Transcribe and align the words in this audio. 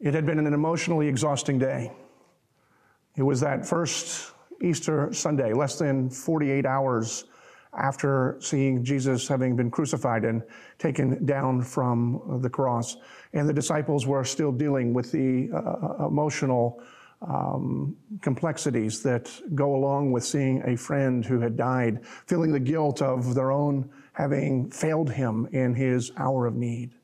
It 0.00 0.14
had 0.14 0.26
been 0.26 0.38
an 0.38 0.52
emotionally 0.52 1.08
exhausting 1.08 1.58
day. 1.58 1.92
It 3.16 3.22
was 3.22 3.40
that 3.40 3.66
first 3.66 4.32
Easter 4.62 5.12
Sunday, 5.12 5.52
less 5.52 5.76
than 5.78 6.08
48 6.08 6.66
hours 6.66 7.24
after 7.76 8.36
seeing 8.40 8.84
Jesus 8.84 9.28
having 9.28 9.56
been 9.56 9.70
crucified 9.70 10.24
and 10.24 10.42
taken 10.78 11.24
down 11.26 11.62
from 11.62 12.40
the 12.42 12.48
cross. 12.48 12.96
And 13.32 13.48
the 13.48 13.52
disciples 13.52 14.06
were 14.06 14.24
still 14.24 14.52
dealing 14.52 14.94
with 14.94 15.12
the 15.12 15.50
uh, 15.52 16.06
emotional 16.06 16.80
um, 17.20 17.96
complexities 18.20 19.02
that 19.02 19.30
go 19.54 19.74
along 19.74 20.12
with 20.12 20.24
seeing 20.24 20.62
a 20.64 20.76
friend 20.76 21.24
who 21.24 21.40
had 21.40 21.56
died, 21.56 22.04
feeling 22.26 22.52
the 22.52 22.60
guilt 22.60 23.02
of 23.02 23.34
their 23.34 23.50
own 23.50 23.90
having 24.12 24.70
failed 24.70 25.10
him 25.10 25.48
in 25.52 25.74
his 25.74 26.12
hour 26.16 26.46
of 26.46 26.54
need. 26.54 26.94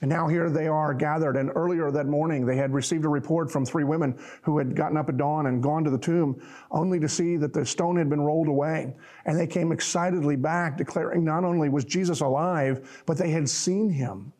And 0.00 0.08
now 0.08 0.28
here 0.28 0.48
they 0.48 0.66
are 0.66 0.94
gathered. 0.94 1.36
And 1.36 1.50
earlier 1.54 1.90
that 1.90 2.06
morning, 2.06 2.46
they 2.46 2.56
had 2.56 2.72
received 2.72 3.04
a 3.04 3.08
report 3.08 3.50
from 3.50 3.66
three 3.66 3.84
women 3.84 4.18
who 4.42 4.56
had 4.56 4.74
gotten 4.74 4.96
up 4.96 5.08
at 5.10 5.18
dawn 5.18 5.46
and 5.46 5.62
gone 5.62 5.84
to 5.84 5.90
the 5.90 5.98
tomb, 5.98 6.40
only 6.70 6.98
to 7.00 7.08
see 7.08 7.36
that 7.36 7.52
the 7.52 7.66
stone 7.66 7.96
had 7.96 8.08
been 8.08 8.20
rolled 8.20 8.48
away. 8.48 8.94
And 9.26 9.38
they 9.38 9.46
came 9.46 9.72
excitedly 9.72 10.36
back, 10.36 10.78
declaring 10.78 11.22
not 11.22 11.44
only 11.44 11.68
was 11.68 11.84
Jesus 11.84 12.20
alive, 12.20 13.02
but 13.04 13.18
they 13.18 13.30
had 13.30 13.48
seen 13.48 13.90
him. 13.90 14.32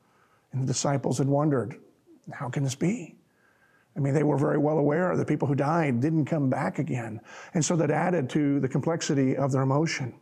And 0.52 0.62
the 0.62 0.66
disciples 0.66 1.18
had 1.18 1.28
wondered, 1.28 1.76
how 2.32 2.48
can 2.48 2.64
this 2.64 2.74
be? 2.74 3.16
I 3.96 4.00
mean, 4.00 4.14
they 4.14 4.22
were 4.22 4.38
very 4.38 4.58
well 4.58 4.78
aware 4.78 5.16
the 5.16 5.24
people 5.24 5.46
who 5.46 5.54
died 5.54 6.00
didn't 6.00 6.24
come 6.24 6.48
back 6.48 6.78
again. 6.78 7.20
And 7.54 7.64
so 7.64 7.76
that 7.76 7.90
added 7.90 8.30
to 8.30 8.60
the 8.60 8.68
complexity 8.68 9.36
of 9.36 9.52
their 9.52 9.62
emotion. 9.62 10.14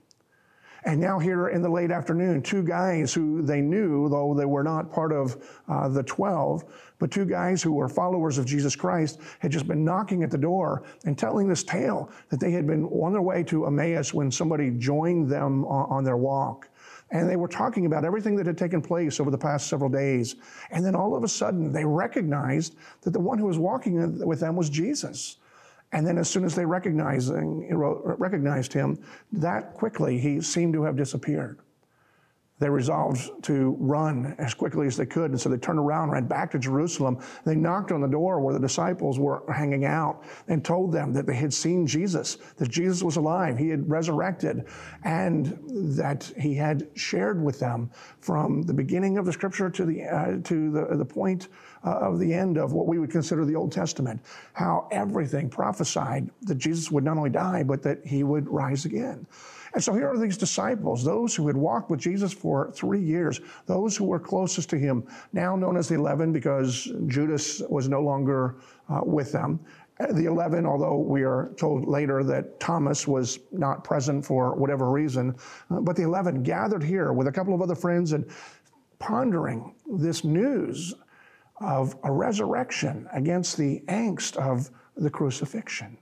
And 0.84 1.00
now, 1.00 1.18
here 1.18 1.48
in 1.48 1.60
the 1.60 1.68
late 1.68 1.90
afternoon, 1.90 2.40
two 2.42 2.62
guys 2.62 3.12
who 3.12 3.42
they 3.42 3.60
knew, 3.60 4.08
though 4.08 4.32
they 4.32 4.44
were 4.44 4.62
not 4.62 4.92
part 4.92 5.12
of 5.12 5.36
uh, 5.68 5.88
the 5.88 6.04
12, 6.04 6.64
but 6.98 7.10
two 7.10 7.24
guys 7.24 7.62
who 7.62 7.72
were 7.72 7.88
followers 7.88 8.38
of 8.38 8.46
Jesus 8.46 8.76
Christ 8.76 9.20
had 9.40 9.50
just 9.50 9.66
been 9.66 9.84
knocking 9.84 10.22
at 10.22 10.30
the 10.30 10.38
door 10.38 10.84
and 11.04 11.18
telling 11.18 11.48
this 11.48 11.64
tale 11.64 12.10
that 12.30 12.38
they 12.38 12.52
had 12.52 12.66
been 12.66 12.84
on 12.86 13.12
their 13.12 13.22
way 13.22 13.42
to 13.44 13.66
Emmaus 13.66 14.14
when 14.14 14.30
somebody 14.30 14.70
joined 14.70 15.28
them 15.28 15.64
on, 15.64 15.90
on 15.90 16.04
their 16.04 16.16
walk. 16.16 16.68
And 17.10 17.28
they 17.28 17.36
were 17.36 17.48
talking 17.48 17.86
about 17.86 18.04
everything 18.04 18.36
that 18.36 18.46
had 18.46 18.58
taken 18.58 18.82
place 18.82 19.18
over 19.18 19.30
the 19.30 19.38
past 19.38 19.68
several 19.68 19.90
days. 19.90 20.36
And 20.70 20.84
then 20.84 20.94
all 20.94 21.16
of 21.16 21.24
a 21.24 21.28
sudden, 21.28 21.72
they 21.72 21.84
recognized 21.84 22.76
that 23.02 23.12
the 23.12 23.20
one 23.20 23.38
who 23.38 23.46
was 23.46 23.58
walking 23.58 24.24
with 24.26 24.40
them 24.40 24.56
was 24.56 24.68
Jesus. 24.68 25.36
And 25.92 26.06
then, 26.06 26.18
as 26.18 26.28
soon 26.28 26.44
as 26.44 26.54
they 26.54 26.66
recognized 26.66 27.32
him, 28.72 28.98
that 29.32 29.74
quickly 29.74 30.18
he 30.18 30.40
seemed 30.40 30.74
to 30.74 30.82
have 30.82 30.96
disappeared. 30.96 31.60
They 32.58 32.68
resolved 32.68 33.30
to 33.44 33.76
run 33.78 34.34
as 34.38 34.52
quickly 34.52 34.86
as 34.86 34.96
they 34.96 35.06
could. 35.06 35.30
And 35.30 35.40
so 35.40 35.48
they 35.48 35.58
turned 35.58 35.78
around, 35.78 36.04
and 36.04 36.12
ran 36.12 36.26
back 36.26 36.50
to 36.52 36.58
Jerusalem. 36.58 37.18
They 37.44 37.54
knocked 37.54 37.92
on 37.92 38.00
the 38.00 38.08
door 38.08 38.40
where 38.40 38.52
the 38.52 38.60
disciples 38.60 39.18
were 39.18 39.42
hanging 39.52 39.84
out 39.84 40.24
and 40.48 40.64
told 40.64 40.92
them 40.92 41.12
that 41.12 41.26
they 41.26 41.36
had 41.36 41.52
seen 41.52 41.86
Jesus, 41.86 42.38
that 42.56 42.68
Jesus 42.68 43.02
was 43.02 43.16
alive, 43.16 43.56
he 43.58 43.68
had 43.68 43.88
resurrected, 43.88 44.66
and 45.04 45.58
that 45.96 46.30
he 46.38 46.54
had 46.54 46.88
shared 46.94 47.42
with 47.42 47.60
them 47.60 47.90
from 48.20 48.62
the 48.62 48.74
beginning 48.74 49.18
of 49.18 49.26
the 49.26 49.32
scripture 49.32 49.70
to 49.70 49.84
the, 49.84 50.04
uh, 50.04 50.38
to 50.42 50.70
the, 50.70 50.96
the 50.96 51.04
point 51.04 51.48
uh, 51.84 51.98
of 51.98 52.18
the 52.18 52.34
end 52.34 52.58
of 52.58 52.72
what 52.72 52.86
we 52.86 52.98
would 52.98 53.10
consider 53.10 53.44
the 53.44 53.54
Old 53.54 53.70
Testament, 53.70 54.20
how 54.52 54.88
everything 54.90 55.48
prophesied 55.48 56.28
that 56.42 56.56
Jesus 56.56 56.90
would 56.90 57.04
not 57.04 57.16
only 57.16 57.30
die, 57.30 57.62
but 57.62 57.82
that 57.82 58.04
he 58.04 58.24
would 58.24 58.48
rise 58.48 58.84
again. 58.84 59.26
And 59.74 59.82
so 59.82 59.94
here 59.94 60.08
are 60.08 60.18
these 60.18 60.36
disciples, 60.36 61.04
those 61.04 61.34
who 61.34 61.46
had 61.46 61.56
walked 61.56 61.90
with 61.90 62.00
Jesus 62.00 62.32
for 62.32 62.70
three 62.72 63.00
years, 63.00 63.40
those 63.66 63.96
who 63.96 64.04
were 64.04 64.18
closest 64.18 64.70
to 64.70 64.78
him, 64.78 65.06
now 65.32 65.56
known 65.56 65.76
as 65.76 65.88
the 65.88 65.94
11 65.94 66.32
because 66.32 66.90
Judas 67.06 67.60
was 67.68 67.88
no 67.88 68.00
longer 68.00 68.56
uh, 68.88 69.00
with 69.04 69.32
them. 69.32 69.60
The 69.98 70.26
11, 70.26 70.64
although 70.64 70.96
we 70.96 71.24
are 71.24 71.50
told 71.56 71.88
later 71.88 72.22
that 72.22 72.60
Thomas 72.60 73.08
was 73.08 73.40
not 73.50 73.82
present 73.82 74.24
for 74.24 74.54
whatever 74.54 74.90
reason, 74.90 75.34
uh, 75.70 75.80
but 75.80 75.96
the 75.96 76.04
11 76.04 76.44
gathered 76.44 76.84
here 76.84 77.12
with 77.12 77.26
a 77.26 77.32
couple 77.32 77.52
of 77.52 77.60
other 77.60 77.74
friends 77.74 78.12
and 78.12 78.30
pondering 79.00 79.74
this 79.86 80.22
news 80.22 80.94
of 81.60 81.96
a 82.04 82.12
resurrection 82.12 83.08
against 83.12 83.56
the 83.56 83.82
angst 83.88 84.36
of 84.36 84.70
the 84.96 85.10
crucifixion. 85.10 85.98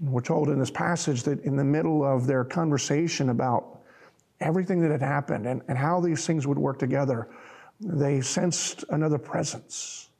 We're 0.00 0.20
told 0.20 0.48
in 0.48 0.58
this 0.58 0.70
passage 0.70 1.24
that 1.24 1.40
in 1.40 1.56
the 1.56 1.64
middle 1.64 2.04
of 2.04 2.26
their 2.26 2.44
conversation 2.44 3.30
about 3.30 3.80
everything 4.40 4.80
that 4.82 4.90
had 4.90 5.02
happened 5.02 5.46
and, 5.46 5.62
and 5.68 5.76
how 5.76 6.00
these 6.00 6.26
things 6.26 6.46
would 6.46 6.58
work 6.58 6.78
together, 6.78 7.28
they 7.80 8.20
sensed 8.20 8.84
another 8.90 9.18
presence. 9.18 10.10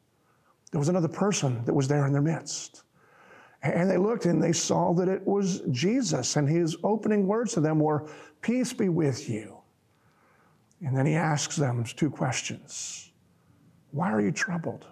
There 0.72 0.78
was 0.78 0.88
another 0.88 1.08
person 1.08 1.64
that 1.64 1.74
was 1.74 1.88
there 1.88 2.06
in 2.06 2.12
their 2.12 2.22
midst. 2.22 2.82
And 3.62 3.90
they 3.90 3.98
looked 3.98 4.26
and 4.26 4.42
they 4.42 4.52
saw 4.52 4.92
that 4.94 5.08
it 5.08 5.26
was 5.26 5.62
Jesus, 5.70 6.36
and 6.36 6.48
his 6.48 6.76
opening 6.84 7.26
words 7.26 7.54
to 7.54 7.60
them 7.60 7.80
were, 7.80 8.08
Peace 8.40 8.72
be 8.72 8.88
with 8.88 9.28
you. 9.28 9.58
And 10.80 10.96
then 10.96 11.06
he 11.06 11.14
asks 11.14 11.56
them 11.56 11.84
two 11.84 12.10
questions 12.10 13.10
why 13.90 14.12
are 14.12 14.20
you 14.20 14.30
troubled? 14.30 14.86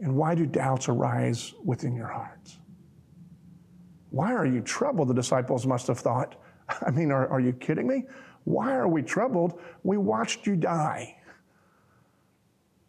And 0.00 0.16
why 0.16 0.34
do 0.34 0.46
doubts 0.46 0.88
arise 0.88 1.54
within 1.62 1.94
your 1.94 2.08
hearts? 2.08 2.58
Why 4.14 4.32
are 4.32 4.46
you 4.46 4.60
troubled? 4.60 5.08
The 5.08 5.14
disciples 5.14 5.66
must 5.66 5.88
have 5.88 5.98
thought. 5.98 6.36
I 6.86 6.92
mean, 6.92 7.10
are, 7.10 7.26
are 7.26 7.40
you 7.40 7.52
kidding 7.52 7.88
me? 7.88 8.04
Why 8.44 8.72
are 8.72 8.86
we 8.86 9.02
troubled? 9.02 9.60
We 9.82 9.96
watched 9.96 10.46
you 10.46 10.54
die. 10.54 11.16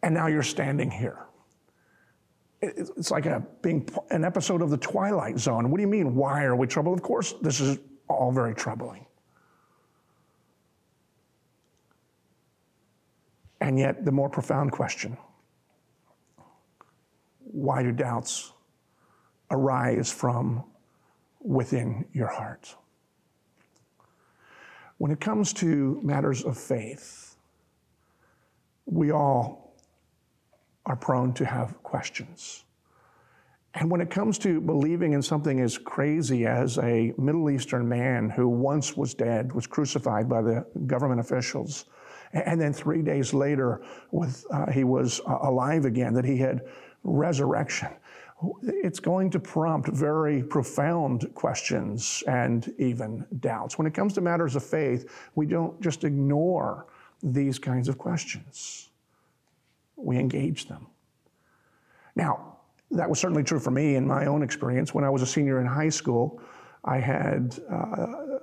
And 0.04 0.14
now 0.14 0.28
you're 0.28 0.44
standing 0.44 0.88
here. 0.88 1.26
It's 2.62 3.10
like 3.10 3.26
a, 3.26 3.44
being 3.60 3.88
an 4.10 4.24
episode 4.24 4.62
of 4.62 4.70
the 4.70 4.76
Twilight 4.76 5.36
Zone. 5.40 5.68
What 5.68 5.78
do 5.78 5.82
you 5.82 5.88
mean, 5.88 6.14
why 6.14 6.44
are 6.44 6.54
we 6.54 6.68
troubled? 6.68 6.96
Of 6.96 7.02
course, 7.02 7.34
this 7.42 7.60
is 7.60 7.80
all 8.08 8.30
very 8.30 8.54
troubling. 8.54 9.04
And 13.60 13.80
yet, 13.80 14.04
the 14.04 14.12
more 14.12 14.28
profound 14.28 14.70
question 14.70 15.16
why 17.40 17.82
do 17.82 17.90
doubts 17.90 18.52
arise 19.50 20.12
from 20.12 20.62
within 21.46 22.04
your 22.12 22.26
heart? 22.26 22.74
When 24.98 25.12
it 25.12 25.20
comes 25.20 25.52
to 25.54 26.00
matters 26.02 26.42
of 26.44 26.58
faith, 26.58 27.36
we 28.86 29.12
all 29.12 29.74
are 30.86 30.96
prone 30.96 31.32
to 31.34 31.44
have 31.44 31.82
questions. 31.82 32.64
And 33.74 33.90
when 33.90 34.00
it 34.00 34.10
comes 34.10 34.38
to 34.38 34.60
believing 34.60 35.12
in 35.12 35.20
something 35.20 35.60
as 35.60 35.76
crazy 35.76 36.46
as 36.46 36.78
a 36.78 37.12
Middle 37.18 37.50
Eastern 37.50 37.86
man 37.86 38.30
who 38.30 38.48
once 38.48 38.96
was 38.96 39.12
dead, 39.12 39.52
was 39.52 39.66
crucified 39.66 40.28
by 40.28 40.40
the 40.40 40.66
government 40.86 41.20
officials, 41.20 41.84
and 42.32 42.60
then 42.60 42.72
three 42.72 43.02
days 43.02 43.34
later, 43.34 43.82
with, 44.10 44.44
uh, 44.50 44.70
he 44.70 44.84
was 44.84 45.20
uh, 45.28 45.38
alive 45.42 45.84
again, 45.84 46.14
that 46.14 46.24
he 46.24 46.38
had 46.38 46.62
resurrection. 47.04 47.88
It's 48.62 49.00
going 49.00 49.30
to 49.30 49.40
prompt 49.40 49.88
very 49.88 50.42
profound 50.42 51.32
questions 51.34 52.22
and 52.26 52.72
even 52.78 53.26
doubts. 53.40 53.78
When 53.78 53.86
it 53.86 53.94
comes 53.94 54.12
to 54.14 54.20
matters 54.20 54.56
of 54.56 54.64
faith, 54.64 55.10
we 55.34 55.46
don't 55.46 55.80
just 55.80 56.04
ignore 56.04 56.86
these 57.22 57.58
kinds 57.58 57.88
of 57.88 57.96
questions, 57.96 58.90
we 59.96 60.18
engage 60.18 60.68
them. 60.68 60.86
Now, 62.14 62.58
that 62.90 63.08
was 63.08 63.18
certainly 63.18 63.42
true 63.42 63.58
for 63.58 63.70
me 63.70 63.96
in 63.96 64.06
my 64.06 64.26
own 64.26 64.42
experience. 64.42 64.94
When 64.94 65.04
I 65.04 65.10
was 65.10 65.22
a 65.22 65.26
senior 65.26 65.60
in 65.60 65.66
high 65.66 65.88
school, 65.88 66.40
I 66.84 66.98
had 66.98 67.58
uh, 67.70 68.38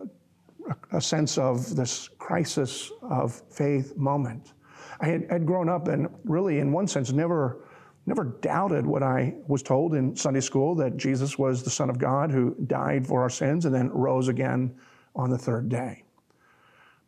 a 0.92 1.02
sense 1.02 1.38
of 1.38 1.76
this 1.76 2.10
crisis 2.20 2.92
of 3.02 3.42
faith 3.50 3.96
moment. 3.96 4.54
I 5.00 5.08
had, 5.08 5.30
had, 5.30 5.46
grown 5.46 5.70
up 5.70 5.88
and 5.88 6.08
really, 6.24 6.60
in 6.60 6.72
one 6.72 6.88
sense, 6.88 7.12
never, 7.12 7.66
never 8.06 8.26
doubted 8.26 8.86
what 8.86 9.04
I 9.04 9.36
was 9.48 9.64
told 9.64 9.96
in 9.96 10.16
Sunday 10.16 10.42
school 10.42 10.76
that 10.76 10.98
Jesus 10.98 11.38
was 11.38 11.64
the 11.64 11.70
Son 11.70 11.90
of 11.90 11.98
God 11.98 12.32
who 12.32 12.56
died 12.68 13.08
for 13.08 13.22
our 13.22 13.30
sins 13.30 13.66
and 13.66 13.74
then 13.74 13.90
rose 13.90 14.28
again 14.28 14.76
on 15.16 15.30
the 15.30 15.38
third 15.38 15.70
day. 15.70 16.04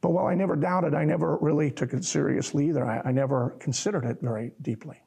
But 0.01 0.11
while 0.11 0.27
I 0.27 0.35
never 0.35 0.55
doubted, 0.55 0.93
I 0.93 1.03
never 1.03 1.37
really 1.37 1.71
took 1.71 1.93
it 1.93 2.05
seriously 2.05 2.67
either. 2.69 2.85
I, 2.85 3.01
I 3.05 3.11
never 3.11 3.55
considered 3.59 4.05
it 4.05 4.19
very 4.21 4.51
deeply. 4.61 5.01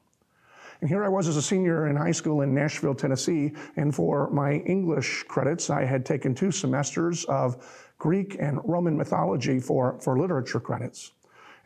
And 0.81 0.89
here 0.89 1.03
I 1.03 1.09
was 1.09 1.27
as 1.27 1.35
a 1.35 1.41
senior 1.41 1.87
in 1.87 1.95
high 1.95 2.11
school 2.11 2.41
in 2.41 2.53
Nashville, 2.53 2.95
Tennessee, 2.95 3.53
and 3.75 3.93
for 3.93 4.29
my 4.29 4.53
English 4.53 5.23
credits, 5.23 5.69
I 5.69 5.83
had 5.83 6.05
taken 6.05 6.33
two 6.33 6.51
semesters 6.51 7.25
of 7.25 7.91
Greek 7.97 8.37
and 8.39 8.59
Roman 8.63 8.95
mythology 8.95 9.59
for, 9.59 9.99
for 9.99 10.17
literature 10.17 10.59
credits. 10.59 11.11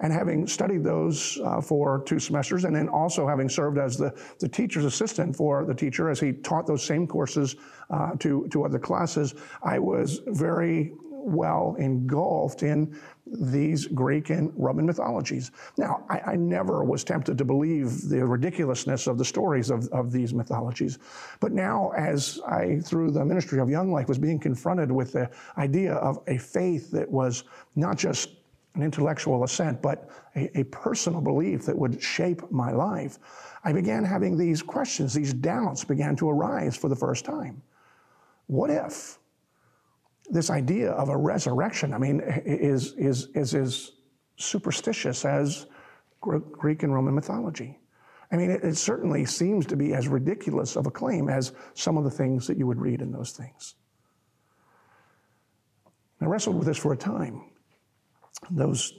And 0.04 0.14
having 0.14 0.46
studied 0.46 0.84
those 0.84 1.40
uh, 1.44 1.62
for 1.62 2.04
two 2.06 2.20
semesters, 2.20 2.66
and 2.66 2.76
then 2.76 2.88
also 2.90 3.28
having 3.28 3.50
served 3.50 3.80
as 3.80 3.98
the, 3.98 4.14
the 4.40 4.48
teacher's 4.48 4.86
assistant 4.86 5.36
for 5.36 5.66
the 5.66 5.74
teacher 5.74 6.10
as 6.10 6.20
he 6.20 6.34
taught 6.34 6.68
those 6.68 6.84
same 6.84 7.08
courses 7.08 7.56
uh, 7.90 8.12
to, 8.20 8.48
to 8.52 8.66
other 8.66 8.80
classes, 8.80 9.34
I 9.64 9.80
was 9.80 10.22
very 10.28 10.94
well 11.24 11.76
engulfed 11.80 12.64
in 12.64 12.96
these 13.26 13.88
Greek 13.88 14.30
and 14.30 14.52
Roman 14.56 14.86
mythologies. 14.86 15.52
Now, 15.78 16.06
I, 16.10 16.20
I, 16.34 16.36
never 16.36 16.84
was 16.84 17.04
tempted 17.04 17.38
to 17.38 17.46
believe 17.46 18.10
the 18.10 18.26
ridiculousness 18.26 19.08
of 19.08 19.18
the 19.18 19.24
stories 19.24 19.70
of, 19.70 19.88
of 19.90 20.12
these 20.12 20.34
mythologies. 20.34 21.00
But 21.40 21.54
now, 21.54 21.92
as 21.98 22.42
I, 22.46 22.80
through 22.84 23.12
the 23.12 23.24
ministry 23.24 23.60
of 23.60 23.70
Young 23.70 23.92
Life, 23.92 24.10
was 24.10 24.20
being 24.20 24.40
confronted 24.40 24.92
with 24.92 25.14
the 25.14 25.32
idea 25.58 25.94
of 25.94 26.20
a 26.28 26.38
faith 26.38 26.92
that 26.92 27.10
was 27.10 27.46
not 27.76 27.98
just 27.98 28.43
an 28.76 28.82
intellectual 28.82 29.44
assent, 29.44 29.82
but 29.82 30.10
a, 30.36 30.60
a 30.60 30.64
personal 30.66 31.22
belief 31.22 31.66
that 31.66 31.78
would 31.78 32.02
shape 32.02 32.42
my 32.52 32.72
life, 32.72 33.20
I 33.64 33.72
began 33.72 34.04
having 34.04 34.38
these 34.38 34.62
questions, 34.62 35.14
these 35.14 35.34
doubts 35.34 35.84
began 35.84 36.16
to 36.18 36.30
arise 36.30 36.76
for 36.76 36.90
the 36.90 36.96
first 36.96 37.24
time. 37.24 37.62
What 38.48 38.70
if 38.70 39.20
this 40.30 40.50
idea 40.50 40.92
of 40.92 41.10
a 41.10 41.18
resurrection, 41.18 41.94
I 41.94 41.98
mean, 41.98 42.22
is, 42.46 42.94
is, 42.94 43.28
is 43.36 43.54
as 43.54 43.92
superstitious 44.38 45.26
as 45.26 45.68
Greek 46.22 46.84
and 46.84 46.94
Roman 46.94 47.14
mythology? 47.14 47.80
I 48.32 48.36
mean, 48.38 48.50
it, 48.50 48.64
it 48.64 48.78
certainly 48.78 49.26
seems 49.26 49.66
to 49.68 49.76
be 49.76 49.94
as 49.94 50.08
ridiculous 50.08 50.76
of 50.76 50.88
a 50.88 50.92
claim 50.92 51.30
as 51.30 51.54
some 51.76 51.98
of 51.98 52.04
the 52.04 52.10
things 52.10 52.48
that 52.48 52.58
you 52.58 52.66
would 52.66 52.82
read 52.82 53.02
in 53.02 53.12
those 53.12 53.32
things. 53.32 53.76
I 56.20 56.26
wrestled 56.26 56.56
with 56.56 56.66
this 56.66 56.78
for 56.78 56.94
a 56.94 56.98
time. 56.98 57.44
Those 58.52 58.94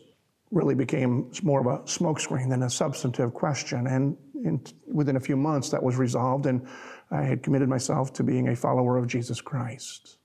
really 0.50 0.74
became 0.74 1.30
more 1.42 1.60
of 1.60 1.66
a 1.66 1.82
smokescreen 1.84 2.48
than 2.48 2.62
a 2.62 2.70
substantive 2.70 3.34
question. 3.34 3.86
And 3.86 4.16
in, 4.44 4.62
within 4.86 5.16
a 5.16 5.20
few 5.20 5.36
months, 5.36 5.70
that 5.70 5.82
was 5.82 5.96
resolved, 5.96 6.46
and 6.46 6.66
I 7.10 7.22
had 7.22 7.42
committed 7.42 7.68
myself 7.68 8.12
to 8.14 8.22
being 8.22 8.48
a 8.48 8.56
follower 8.56 8.96
of 8.96 9.06
Jesus 9.06 9.40
Christ. 9.40 10.18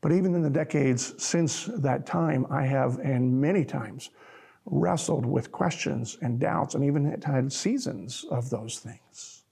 But 0.00 0.12
even 0.12 0.34
in 0.34 0.42
the 0.42 0.50
decades 0.50 1.14
since 1.22 1.64
that 1.78 2.06
time, 2.06 2.46
I 2.50 2.64
have, 2.66 2.98
and 2.98 3.40
many 3.40 3.64
times, 3.64 4.10
wrestled 4.64 5.26
with 5.26 5.50
questions 5.50 6.18
and 6.22 6.38
doubts, 6.38 6.74
and 6.74 6.84
even 6.84 7.20
had 7.24 7.52
seasons 7.52 8.24
of 8.30 8.50
those 8.50 8.78
things. 8.78 9.44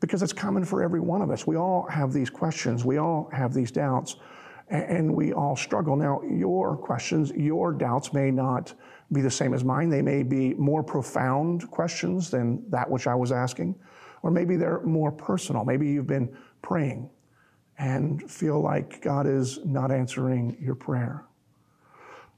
Because 0.00 0.22
it's 0.22 0.32
common 0.32 0.64
for 0.64 0.82
every 0.82 1.00
one 1.00 1.22
of 1.22 1.30
us. 1.30 1.46
We 1.46 1.56
all 1.56 1.86
have 1.88 2.12
these 2.12 2.30
questions, 2.30 2.84
we 2.84 2.98
all 2.98 3.28
have 3.32 3.54
these 3.54 3.70
doubts, 3.70 4.16
and 4.68 5.14
we 5.14 5.32
all 5.32 5.56
struggle. 5.56 5.96
Now, 5.96 6.22
your 6.22 6.76
questions, 6.76 7.30
your 7.32 7.72
doubts 7.72 8.12
may 8.12 8.30
not 8.30 8.74
be 9.12 9.20
the 9.20 9.30
same 9.30 9.54
as 9.54 9.62
mine. 9.62 9.88
They 9.88 10.02
may 10.02 10.22
be 10.22 10.54
more 10.54 10.82
profound 10.82 11.70
questions 11.70 12.30
than 12.30 12.68
that 12.70 12.90
which 12.90 13.06
I 13.06 13.14
was 13.14 13.30
asking, 13.30 13.76
or 14.22 14.30
maybe 14.30 14.56
they're 14.56 14.80
more 14.82 15.12
personal. 15.12 15.64
Maybe 15.64 15.88
you've 15.88 16.08
been 16.08 16.36
praying 16.62 17.08
and 17.78 18.28
feel 18.28 18.60
like 18.60 19.00
God 19.02 19.26
is 19.26 19.64
not 19.64 19.92
answering 19.92 20.56
your 20.60 20.74
prayer. 20.74 21.24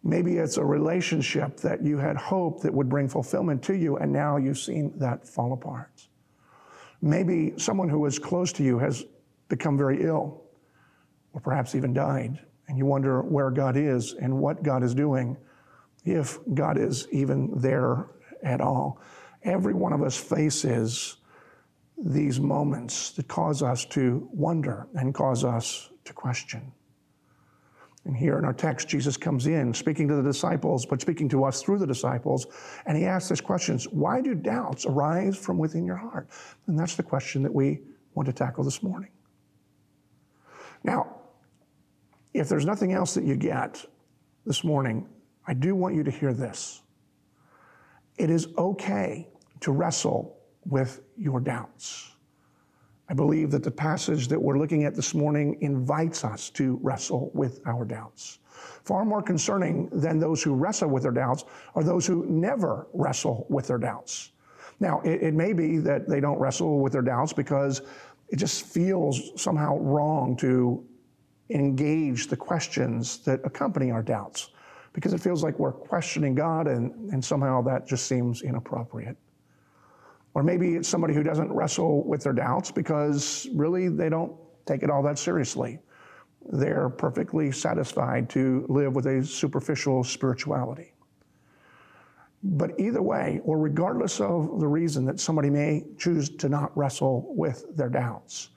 Maybe 0.03 0.37
it's 0.37 0.59
a 0.59 0.65
relationship 0.65 1.57
that 1.59 1.83
you 1.83 1.99
had 1.99 2.17
hoped 2.17 2.63
that 2.63 2.75
would 2.75 2.89
bring 2.89 3.09
fulfillment 3.09 3.63
to 3.65 3.75
you, 3.75 3.97
and 3.97 4.13
now 4.13 4.37
you've 4.37 4.59
seen 4.59 4.93
that 4.97 5.27
fall 5.27 5.53
apart. 5.53 6.09
Maybe 7.01 7.55
someone 7.57 7.89
who 7.89 8.01
was 8.01 8.19
close 8.19 8.53
to 8.55 8.65
you 8.65 8.79
has 8.79 9.05
become 9.49 9.79
very 9.79 10.03
ill 10.03 10.48
or 11.33 11.41
perhaps 11.41 11.75
even 11.75 11.93
died, 11.93 12.39
and 12.69 12.77
you 12.79 12.87
wonder 12.87 13.23
where 13.23 13.51
God 13.51 13.77
is 13.77 14.15
and 14.15 14.39
what 14.39 14.63
God 14.63 14.83
is 14.83 14.95
doing, 14.95 15.37
if 16.05 16.39
God 16.55 16.79
is 16.79 17.09
even 17.11 17.51
there 17.57 18.07
at 18.43 18.61
all. 18.61 19.01
Every 19.43 19.75
one 19.75 19.93
of 19.93 20.03
us 20.03 20.17
faces 20.17 21.17
these 21.97 22.39
moments 22.39 23.11
that 23.13 23.29
cause 23.29 23.63
us 23.63 23.85
to 23.87 24.29
wonder 24.33 24.87
and 24.95 25.15
cause 25.15 25.45
us 25.45 25.91
to 26.05 26.13
question. 26.13 26.73
And 28.05 28.17
here 28.17 28.39
in 28.39 28.45
our 28.45 28.55
text, 28.55 28.89
Jesus 28.89 29.17
comes 29.17 29.47
in 29.47 29.75
speaking 29.75 30.09
to 30.09 30.15
the 30.15 30.23
disciples, 30.23 30.87
but 30.87 31.01
speaking 31.01 31.29
to 31.31 31.45
us 31.45 31.63
through 31.63 31.79
the 31.79 31.87
disciples, 31.87 32.47
and 32.87 32.97
he 32.97 33.05
asks 33.05 33.29
this 33.29 33.41
questions 33.41 33.85
Why 33.85 34.21
do 34.21 34.35
doubts 34.35 34.87
arise 34.87 35.37
from 35.37 35.59
within 35.59 35.85
your 35.85 35.97
heart? 35.97 36.29
And 36.67 36.79
that's 36.79 36.95
the 36.95 37.03
question 37.03 37.43
that 37.43 37.55
we 37.55 37.81
want 38.15 38.27
to 38.27 38.33
tackle 38.33 38.65
this 38.65 38.83
morning. 38.83 39.11
Now, 40.85 41.18
if 42.39 42.49
there's 42.49 42.65
nothing 42.65 42.93
else 42.93 43.15
that 43.15 43.25
you 43.25 43.37
get 43.37 43.85
this 44.47 44.63
morning, 44.63 45.09
I 45.47 45.55
do 45.55 45.75
want 45.75 45.95
you 45.95 46.05
to 46.05 46.11
hear 46.11 46.33
this. 46.33 46.83
It 48.17 48.31
is 48.31 48.49
okay 48.57 49.29
to 49.61 49.73
wrestle 49.73 50.39
with 50.65 51.01
your 51.17 51.41
doubts. 51.41 52.13
I 53.09 53.15
believe 53.15 53.51
that 53.51 53.65
the 53.65 53.71
passage 53.71 54.29
that 54.29 54.41
we're 54.41 54.59
looking 54.59 54.85
at 54.85 54.95
this 54.95 55.15
morning 55.15 55.57
invites 55.63 56.25
us 56.25 56.51
to 56.51 56.79
wrestle 56.83 57.31
with 57.35 57.61
our 57.67 57.85
doubts. 57.85 58.39
Far 58.85 59.05
more 59.05 59.23
concerning 59.23 59.89
than 59.91 60.19
those 60.19 60.43
who 60.43 60.55
wrestle 60.55 60.91
with 60.91 61.03
their 61.03 61.13
doubts 61.13 61.45
are 61.75 61.83
those 61.83 62.07
who 62.07 62.27
never 62.27 62.87
wrestle 62.93 63.47
with 63.49 63.67
their 63.67 63.79
doubts. 63.79 64.33
Now, 64.81 65.01
it, 65.01 65.23
it 65.23 65.35
may 65.35 65.53
be 65.53 65.79
that 65.79 66.09
they 66.09 66.21
don't 66.21 66.39
wrestle 66.39 66.81
with 66.81 66.93
their 66.93 67.03
doubts 67.03 67.33
because 67.33 67.83
it 68.29 68.37
just 68.37 68.67
feels 68.67 69.41
somehow 69.41 69.79
wrong 69.79 70.37
to 70.37 70.85
engage 71.51 72.27
the 72.27 72.37
questions 72.37 73.19
that 73.19 73.41
accompany 73.45 73.91
our 73.91 74.03
doubts 74.03 74.51
because 74.93 75.13
it 75.13 75.21
feels 75.21 75.43
like 75.43 75.59
we're 75.59 75.73
questioning 75.73 76.35
God 76.35 76.67
and, 76.67 77.13
and 77.13 77.25
somehow 77.25 77.63
that 77.63 77.87
just 77.87 78.07
seems 78.07 78.43
inappropriate. 78.43 79.17
Or 80.35 80.43
maybe 80.43 80.77
it's 80.77 80.89
somebody 80.89 81.15
who 81.15 81.23
doesn't 81.23 81.53
wrestle 81.53 82.05
with 82.05 82.23
their 82.23 82.33
doubts 82.33 82.71
because 82.71 83.49
really 83.55 83.89
they 83.89 84.09
don't 84.09 84.37
take 84.67 84.83
it 84.83 84.91
all 84.91 85.03
that 85.03 85.19
seriously. 85.19 85.79
They're 86.51 86.89
perfectly 86.89 87.51
satisfied 87.53 88.29
to 88.31 88.65
live 88.69 88.95
with 88.95 89.07
a 89.07 89.25
superficial 89.25 90.05
spirituality. 90.05 90.93
But 92.43 92.79
either 92.79 93.03
way, 93.03 93.41
or 93.45 93.59
regardless 93.59 94.21
of 94.21 94.61
the 94.61 94.69
reason 94.69 95.05
that 95.07 95.19
somebody 95.19 95.51
may 95.51 95.85
choose 95.99 96.29
to 96.37 96.49
not 96.49 96.77
wrestle 96.77 97.35
with 97.35 97.65
their 97.77 97.89
doubts, 97.89 98.51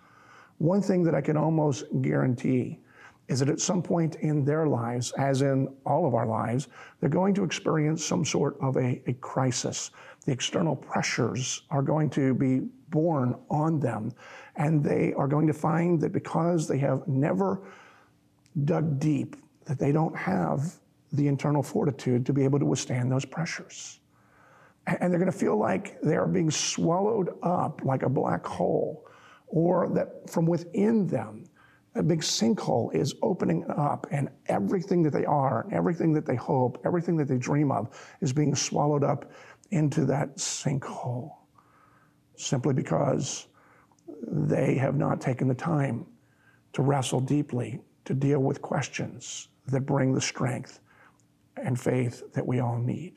one 0.61 0.81
thing 0.81 1.03
that 1.03 1.15
I 1.15 1.21
can 1.21 1.37
almost 1.37 1.85
guarantee 2.03 2.79
is 3.27 3.39
that 3.39 3.49
at 3.49 3.59
some 3.59 3.81
point 3.81 4.15
in 4.17 4.45
their 4.45 4.67
lives, 4.67 5.11
as 5.17 5.41
in 5.41 5.67
all 5.87 6.05
of 6.05 6.13
our 6.13 6.27
lives, 6.27 6.67
they're 6.99 7.09
going 7.09 7.33
to 7.33 7.43
experience 7.43 8.05
some 8.05 8.23
sort 8.23 8.57
of 8.61 8.77
a, 8.77 9.01
a 9.07 9.13
crisis. 9.13 9.89
The 10.25 10.31
external 10.31 10.75
pressures 10.75 11.63
are 11.71 11.81
going 11.81 12.11
to 12.11 12.35
be 12.35 12.59
borne 12.89 13.35
on 13.49 13.79
them, 13.79 14.11
and 14.55 14.83
they 14.83 15.13
are 15.13 15.27
going 15.27 15.47
to 15.47 15.53
find 15.53 15.99
that 16.01 16.11
because 16.11 16.67
they 16.67 16.77
have 16.77 17.07
never 17.07 17.63
dug 18.65 18.99
deep, 18.99 19.37
that 19.65 19.79
they 19.79 19.91
don't 19.91 20.15
have 20.15 20.75
the 21.13 21.27
internal 21.27 21.63
fortitude 21.63 22.23
to 22.27 22.33
be 22.33 22.43
able 22.43 22.59
to 22.59 22.65
withstand 22.65 23.11
those 23.11 23.25
pressures. 23.25 23.99
And 24.85 25.11
they're 25.11 25.19
going 25.19 25.31
to 25.31 25.37
feel 25.37 25.57
like 25.57 25.99
they 26.01 26.17
are 26.17 26.27
being 26.27 26.51
swallowed 26.51 27.29
up 27.41 27.81
like 27.83 28.03
a 28.03 28.09
black 28.09 28.45
hole 28.45 29.07
or 29.51 29.89
that 29.89 30.29
from 30.29 30.45
within 30.45 31.07
them, 31.07 31.45
a 31.95 32.03
big 32.03 32.21
sinkhole 32.21 32.93
is 32.95 33.13
opening 33.21 33.65
up, 33.69 34.07
and 34.11 34.29
everything 34.47 35.03
that 35.03 35.11
they 35.11 35.25
are, 35.25 35.67
everything 35.71 36.13
that 36.13 36.25
they 36.25 36.35
hope, 36.35 36.81
everything 36.85 37.17
that 37.17 37.27
they 37.27 37.37
dream 37.37 37.71
of 37.71 37.89
is 38.21 38.31
being 38.31 38.55
swallowed 38.55 39.03
up 39.03 39.31
into 39.71 40.05
that 40.05 40.37
sinkhole 40.37 41.31
simply 42.37 42.73
because 42.73 43.47
they 44.27 44.75
have 44.75 44.95
not 44.95 45.19
taken 45.19 45.47
the 45.47 45.53
time 45.53 46.05
to 46.73 46.81
wrestle 46.81 47.19
deeply, 47.19 47.81
to 48.05 48.13
deal 48.13 48.39
with 48.39 48.61
questions 48.61 49.49
that 49.67 49.81
bring 49.81 50.13
the 50.13 50.21
strength 50.21 50.79
and 51.57 51.79
faith 51.79 52.23
that 52.33 52.45
we 52.45 52.59
all 52.59 52.77
need. 52.77 53.13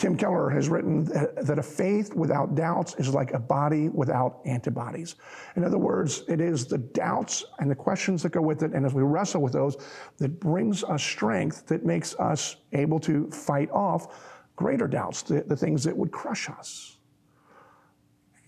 Tim 0.00 0.16
Keller 0.16 0.48
has 0.48 0.70
written 0.70 1.04
that 1.04 1.58
a 1.58 1.62
faith 1.62 2.14
without 2.14 2.54
doubts 2.54 2.94
is 2.94 3.12
like 3.12 3.34
a 3.34 3.38
body 3.38 3.90
without 3.90 4.40
antibodies. 4.46 5.16
In 5.56 5.62
other 5.62 5.76
words, 5.76 6.22
it 6.26 6.40
is 6.40 6.64
the 6.64 6.78
doubts 6.78 7.44
and 7.58 7.70
the 7.70 7.74
questions 7.74 8.22
that 8.22 8.30
go 8.30 8.40
with 8.40 8.62
it, 8.62 8.72
and 8.72 8.86
as 8.86 8.94
we 8.94 9.02
wrestle 9.02 9.42
with 9.42 9.52
those, 9.52 9.76
that 10.16 10.40
brings 10.40 10.82
us 10.84 11.02
strength 11.02 11.66
that 11.66 11.84
makes 11.84 12.14
us 12.14 12.56
able 12.72 12.98
to 13.00 13.30
fight 13.30 13.70
off 13.72 14.18
greater 14.56 14.88
doubts, 14.88 15.20
the, 15.20 15.42
the 15.42 15.56
things 15.56 15.84
that 15.84 15.94
would 15.94 16.10
crush 16.10 16.48
us. 16.48 16.96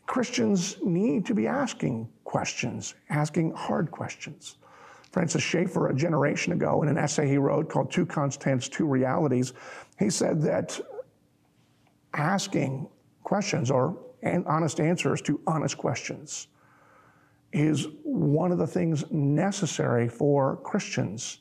Christians 0.06 0.78
need 0.82 1.26
to 1.26 1.34
be 1.34 1.46
asking 1.46 2.08
questions, 2.24 2.94
asking 3.10 3.52
hard 3.52 3.90
questions. 3.90 4.56
Francis 5.10 5.42
Schaeffer, 5.42 5.88
a 5.88 5.94
generation 5.94 6.54
ago, 6.54 6.82
in 6.82 6.88
an 6.88 6.96
essay 6.96 7.28
he 7.28 7.36
wrote 7.36 7.68
called 7.68 7.92
Two 7.92 8.06
Constants, 8.06 8.70
Two 8.70 8.86
Realities, 8.86 9.52
he 9.98 10.08
said 10.08 10.40
that 10.40 10.80
asking 12.14 12.88
questions 13.22 13.70
or 13.70 13.98
honest 14.46 14.80
answers 14.80 15.20
to 15.22 15.40
honest 15.46 15.76
questions 15.76 16.48
is 17.52 17.88
one 18.02 18.50
of 18.50 18.58
the 18.58 18.66
things 18.66 19.04
necessary 19.10 20.08
for 20.08 20.56
Christians 20.58 21.40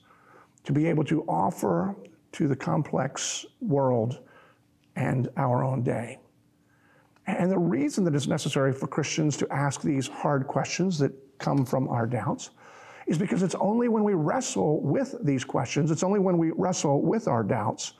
to 0.63 0.73
be 0.73 0.87
able 0.87 1.03
to 1.05 1.23
offer 1.23 1.95
to 2.33 2.47
the 2.47 2.55
complex 2.55 3.45
world 3.61 4.19
and 4.95 5.29
our 5.37 5.63
own 5.63 5.83
day. 5.83 6.19
And 7.27 7.51
the 7.51 7.57
reason 7.57 8.03
that 8.05 8.15
it's 8.15 8.27
necessary 8.27 8.73
for 8.73 8.87
Christians 8.87 9.37
to 9.37 9.47
ask 9.51 9.81
these 9.81 10.07
hard 10.07 10.47
questions 10.47 10.97
that 10.99 11.11
come 11.37 11.65
from 11.65 11.87
our 11.87 12.05
doubts 12.05 12.51
is 13.07 13.17
because 13.17 13.43
it's 13.43 13.55
only 13.55 13.87
when 13.87 14.03
we 14.03 14.13
wrestle 14.13 14.81
with 14.81 15.15
these 15.23 15.43
questions, 15.43 15.91
it's 15.91 16.03
only 16.03 16.19
when 16.19 16.37
we 16.37 16.51
wrestle 16.51 17.01
with 17.01 17.27
our 17.27 17.43
doubts, 17.43 17.93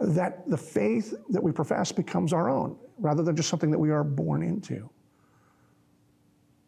that 0.00 0.48
the 0.48 0.56
faith 0.56 1.14
that 1.30 1.42
we 1.42 1.52
profess 1.52 1.92
becomes 1.92 2.32
our 2.32 2.48
own 2.48 2.76
rather 2.98 3.22
than 3.22 3.36
just 3.36 3.48
something 3.48 3.70
that 3.70 3.78
we 3.78 3.90
are 3.90 4.04
born 4.04 4.42
into. 4.42 4.88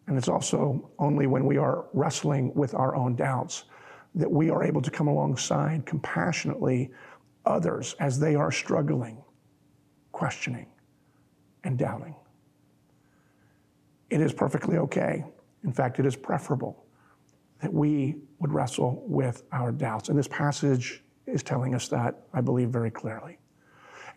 And 0.06 0.18
it's 0.18 0.28
also 0.28 0.90
only 0.98 1.26
when 1.26 1.46
we 1.46 1.56
are 1.56 1.86
wrestling 1.92 2.52
with 2.54 2.74
our 2.74 2.96
own 2.96 3.14
doubts 3.14 3.64
that 4.16 4.30
we 4.30 4.50
are 4.50 4.64
able 4.64 4.82
to 4.82 4.90
come 4.90 5.06
alongside 5.06 5.86
compassionately 5.86 6.90
others 7.46 7.94
as 8.00 8.18
they 8.18 8.34
are 8.34 8.50
struggling, 8.50 9.22
questioning, 10.10 10.66
and 11.62 11.78
doubting. 11.78 12.16
It 14.10 14.20
is 14.20 14.32
perfectly 14.32 14.78
okay. 14.78 15.24
In 15.62 15.72
fact, 15.72 16.00
it 16.00 16.06
is 16.06 16.16
preferable 16.16 16.84
that 17.60 17.72
we 17.72 18.16
would 18.40 18.52
wrestle 18.52 19.04
with 19.06 19.44
our 19.52 19.70
doubts. 19.70 20.08
And 20.08 20.18
this 20.18 20.28
passage 20.28 21.04
is 21.26 21.42
telling 21.42 21.74
us 21.74 21.88
that, 21.88 22.22
I 22.32 22.40
believe, 22.40 22.70
very 22.70 22.90
clearly. 22.90 23.38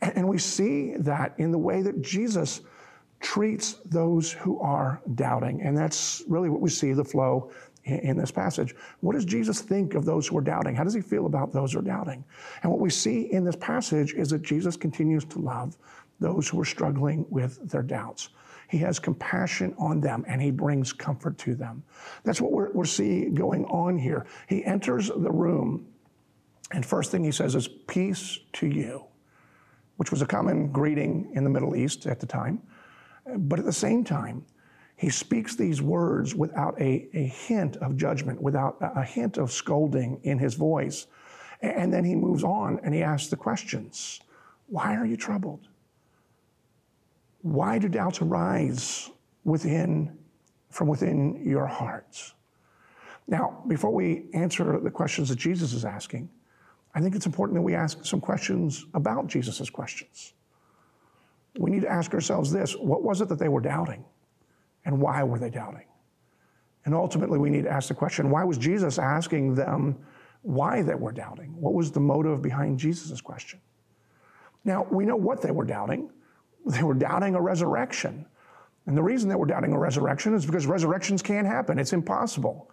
And 0.02 0.28
we 0.28 0.38
see 0.38 0.96
that 0.98 1.34
in 1.38 1.52
the 1.52 1.58
way 1.58 1.82
that 1.82 2.02
Jesus 2.02 2.62
treats 3.22 3.76
those 3.86 4.32
who 4.32 4.60
are 4.60 5.02
doubting. 5.16 5.62
And 5.62 5.78
that's 5.78 6.24
really 6.28 6.50
what 6.50 6.60
we 6.60 6.70
see 6.70 6.92
the 6.92 7.06
flow 7.06 7.52
in 7.86 8.18
this 8.18 8.32
passage. 8.32 8.76
What 9.00 9.14
does 9.14 9.26
Jesus 9.26 9.62
think 9.62 9.94
of 9.94 10.06
those 10.06 10.28
who 10.28 10.38
are 10.38 10.42
doubting? 10.42 10.76
How 10.76 10.84
does 10.84 10.94
he 10.94 11.02
feel 11.02 11.26
about 11.26 11.54
those 11.54 11.74
who 11.74 11.80
are 11.80 11.84
doubting? 11.84 12.24
And 12.62 12.72
what 12.72 12.82
we 12.82 12.90
see 12.90 13.32
in 13.32 13.44
this 13.44 13.56
passage 13.56 14.14
is 14.14 14.30
that 14.30 14.42
Jesus 14.42 14.76
continues 14.76 15.26
to 15.26 15.40
love 15.40 15.78
those 16.20 16.48
who 16.48 16.60
are 16.60 16.66
struggling 16.66 17.26
with 17.30 17.70
their 17.70 17.82
doubts. 17.82 18.30
He 18.70 18.78
has 18.80 19.00
compassion 19.00 19.76
on 19.78 20.00
them 20.00 20.24
and 20.28 20.42
he 20.42 20.52
brings 20.52 20.94
comfort 20.94 21.38
to 21.40 21.56
them. 21.56 21.84
That's 22.24 22.42
what 22.42 22.52
we're, 22.52 22.72
we're 22.72 22.86
seeing 22.86 23.36
going 23.36 23.66
on 23.66 23.98
here. 23.98 24.26
He 24.48 24.64
enters 24.66 25.08
the 25.08 25.32
room, 25.32 25.86
and 26.74 26.84
first 26.84 27.12
thing 27.12 27.24
he 27.24 27.32
says 27.32 27.56
is, 27.56 27.68
Peace 27.68 28.39
to 28.53 28.68
you, 28.68 29.06
which 29.98 30.12
was 30.12 30.22
a 30.22 30.25
common 30.25 30.72
greeting 30.72 31.32
in 31.36 31.44
the 31.44 31.50
Middle 31.50 31.75
East 31.75 32.08
at 32.08 32.20
the 32.20 32.25
time. 32.25 32.62
But 33.38 33.60
at 33.60 33.65
the 33.65 33.72
same 33.72 34.03
time, 34.03 34.44
he 34.96 35.10
speaks 35.10 35.56
these 35.56 35.82
words 35.82 36.36
without 36.36 36.80
a, 36.82 37.08
a 37.13 37.27
hint 37.27 37.77
of 37.77 37.96
judgment, 37.96 38.42
without 38.42 38.77
a 38.82 39.03
hint 39.03 39.38
of 39.38 39.51
scolding 39.51 40.20
in 40.24 40.39
his 40.39 40.56
voice. 40.56 41.08
And 41.62 41.94
then 41.94 42.03
he 42.03 42.15
moves 42.15 42.44
on 42.44 42.80
and 42.84 42.94
he 42.94 43.03
asks 43.03 43.30
the 43.30 43.36
questions 43.36 44.20
Why 44.68 44.96
are 44.96 45.06
you 45.06 45.15
troubled? 45.15 45.68
Why 47.42 47.77
do 47.77 47.88
doubts 47.88 48.22
arise 48.22 49.12
within, 49.44 50.18
from 50.72 50.88
within 50.88 51.48
your 51.48 51.68
hearts? 51.68 52.34
Now, 53.27 53.63
before 53.68 53.92
we 53.92 54.25
answer 54.34 54.80
the 54.80 54.92
questions 54.92 55.30
that 55.30 55.38
Jesus 55.38 55.74
is 55.74 55.86
asking, 55.86 56.30
I 56.96 57.02
think 57.02 57.16
it's 57.16 57.26
important 57.26 57.56
that 57.56 57.62
we 57.62 57.76
ask 57.76 58.06
some 58.06 58.22
questions 58.22 58.86
about 58.94 59.28
Jesus' 59.28 59.70
questions. 59.70 60.34
We 61.58 61.72
need 61.72 61.82
to 61.82 61.90
ask 61.90 62.14
ourselves 62.14 62.52
this 62.52 62.76
what 62.76 63.04
was 63.04 63.22
it 63.22 63.30
that 63.30 63.40
they 63.40 63.50
were 63.50 63.62
doubting? 63.62 64.06
And 64.86 65.00
why 65.02 65.24
were 65.24 65.40
they 65.40 65.50
doubting? 65.50 65.86
And 66.86 66.94
ultimately, 66.94 67.40
we 67.40 67.50
need 67.50 67.64
to 67.64 67.72
ask 67.72 67.88
the 67.88 67.94
question 67.94 68.30
why 68.30 68.44
was 68.44 68.58
Jesus 68.58 69.00
asking 69.00 69.56
them 69.56 69.98
why 70.42 70.82
they 70.82 70.96
were 70.96 71.12
doubting? 71.12 71.56
What 71.60 71.74
was 71.74 71.92
the 71.92 72.00
motive 72.00 72.42
behind 72.42 72.78
Jesus' 72.78 73.22
question? 73.22 73.62
Now, 74.66 74.88
we 74.92 75.06
know 75.06 75.16
what 75.16 75.42
they 75.42 75.52
were 75.52 75.66
doubting. 75.66 76.10
They 76.66 76.82
were 76.82 76.94
doubting 76.94 77.36
a 77.36 77.42
resurrection. 77.42 78.26
And 78.86 78.98
the 78.98 79.04
reason 79.04 79.28
they 79.28 79.36
were 79.36 79.46
doubting 79.46 79.74
a 79.74 79.78
resurrection 79.78 80.34
is 80.34 80.46
because 80.46 80.66
resurrections 80.66 81.22
can't 81.22 81.46
happen, 81.46 81.78
it's 81.78 81.92
impossible. 81.92 82.72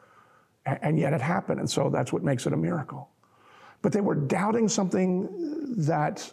And 0.64 0.96
yet 0.98 1.12
it 1.12 1.20
happened, 1.20 1.58
and 1.58 1.68
so 1.68 1.90
that's 1.90 2.12
what 2.12 2.22
makes 2.22 2.46
it 2.46 2.52
a 2.52 2.56
miracle. 2.56 3.08
But 3.82 3.92
they 3.92 4.00
were 4.00 4.14
doubting 4.14 4.68
something 4.68 5.28
that, 5.78 6.32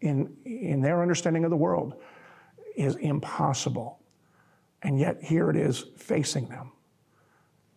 in, 0.00 0.36
in 0.44 0.80
their 0.80 1.02
understanding 1.02 1.44
of 1.44 1.50
the 1.50 1.56
world, 1.56 2.00
is 2.76 2.96
impossible. 2.96 4.00
And 4.82 4.98
yet 4.98 5.22
here 5.22 5.50
it 5.50 5.56
is 5.56 5.86
facing 5.96 6.48
them. 6.48 6.72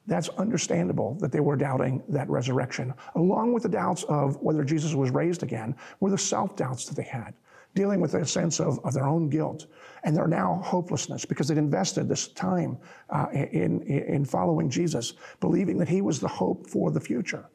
That's 0.07 0.29
understandable 0.29 1.15
that 1.19 1.31
they 1.31 1.41
were 1.41 1.57
doubting 1.57 2.01
that 2.09 2.29
resurrection, 2.29 2.93
along 3.15 3.53
with 3.53 3.63
the 3.63 3.69
doubts 3.69 4.03
of 4.03 4.37
whether 4.37 4.63
Jesus 4.63 4.93
was 4.93 5.11
raised 5.11 5.43
again, 5.43 5.75
were 5.99 6.09
the 6.09 6.17
self 6.17 6.55
doubts 6.55 6.85
that 6.85 6.95
they 6.95 7.03
had, 7.03 7.33
dealing 7.75 7.99
with 7.99 8.13
a 8.13 8.25
sense 8.25 8.61
of, 8.61 8.79
of 8.85 8.93
their 8.93 9.05
own 9.05 9.29
guilt 9.29 9.67
and 10.03 10.15
their 10.15 10.27
now 10.27 10.61
hopelessness 10.63 11.25
because 11.25 11.49
they'd 11.49 11.57
invested 11.57 12.07
this 12.07 12.29
time 12.29 12.77
uh, 13.09 13.27
in, 13.33 13.81
in 13.81 14.23
following 14.23 14.69
Jesus, 14.69 15.13
believing 15.41 15.77
that 15.77 15.89
he 15.89 16.01
was 16.01 16.21
the 16.21 16.27
hope 16.27 16.69
for 16.69 16.89
the 16.89 17.01
future. 17.01 17.45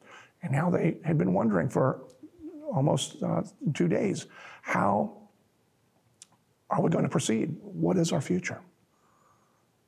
And 0.43 0.51
now 0.51 0.69
they 0.69 0.97
had 1.03 1.17
been 1.17 1.33
wondering 1.33 1.69
for 1.69 2.03
almost 2.73 3.23
uh, 3.23 3.43
two 3.73 3.87
days 3.87 4.27
how 4.61 5.17
are 6.69 6.81
we 6.81 6.89
going 6.89 7.03
to 7.03 7.09
proceed? 7.09 7.55
What 7.61 7.97
is 7.97 8.11
our 8.11 8.21
future? 8.21 8.61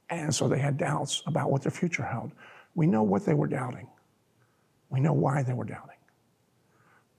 And 0.10 0.34
so 0.34 0.48
they 0.48 0.60
had 0.60 0.78
doubts 0.78 1.24
about 1.26 1.52
what 1.52 1.62
their 1.62 1.72
future 1.72 2.04
held. 2.04 2.32
We 2.76 2.88
know 2.88 3.04
what 3.04 3.26
they 3.26 3.34
were 3.34 3.48
doubting, 3.48 3.88
we 4.90 5.00
know 5.00 5.14
why 5.14 5.44
they 5.44 5.54
were 5.54 5.66
doubting. 5.66 5.92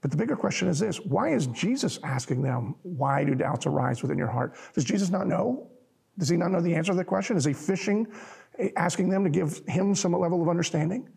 But 0.01 0.11
the 0.11 0.17
bigger 0.17 0.35
question 0.35 0.67
is 0.67 0.79
this 0.79 0.99
why 1.01 1.29
is 1.29 1.47
Jesus 1.47 1.99
asking 2.03 2.41
them, 2.41 2.75
why 2.83 3.23
do 3.23 3.35
doubts 3.35 3.65
arise 3.65 4.01
within 4.01 4.17
your 4.17 4.27
heart? 4.27 4.55
Does 4.73 4.83
Jesus 4.83 5.09
not 5.09 5.27
know? 5.27 5.67
Does 6.17 6.29
he 6.29 6.37
not 6.37 6.51
know 6.51 6.61
the 6.61 6.73
answer 6.73 6.93
to 6.93 6.97
the 6.97 7.03
question? 7.03 7.37
Is 7.37 7.45
he 7.45 7.53
fishing, 7.53 8.07
asking 8.75 9.09
them 9.09 9.23
to 9.23 9.29
give 9.29 9.61
him 9.67 9.93
some 9.93 10.13
level 10.13 10.41
of 10.41 10.49
understanding? 10.49 11.09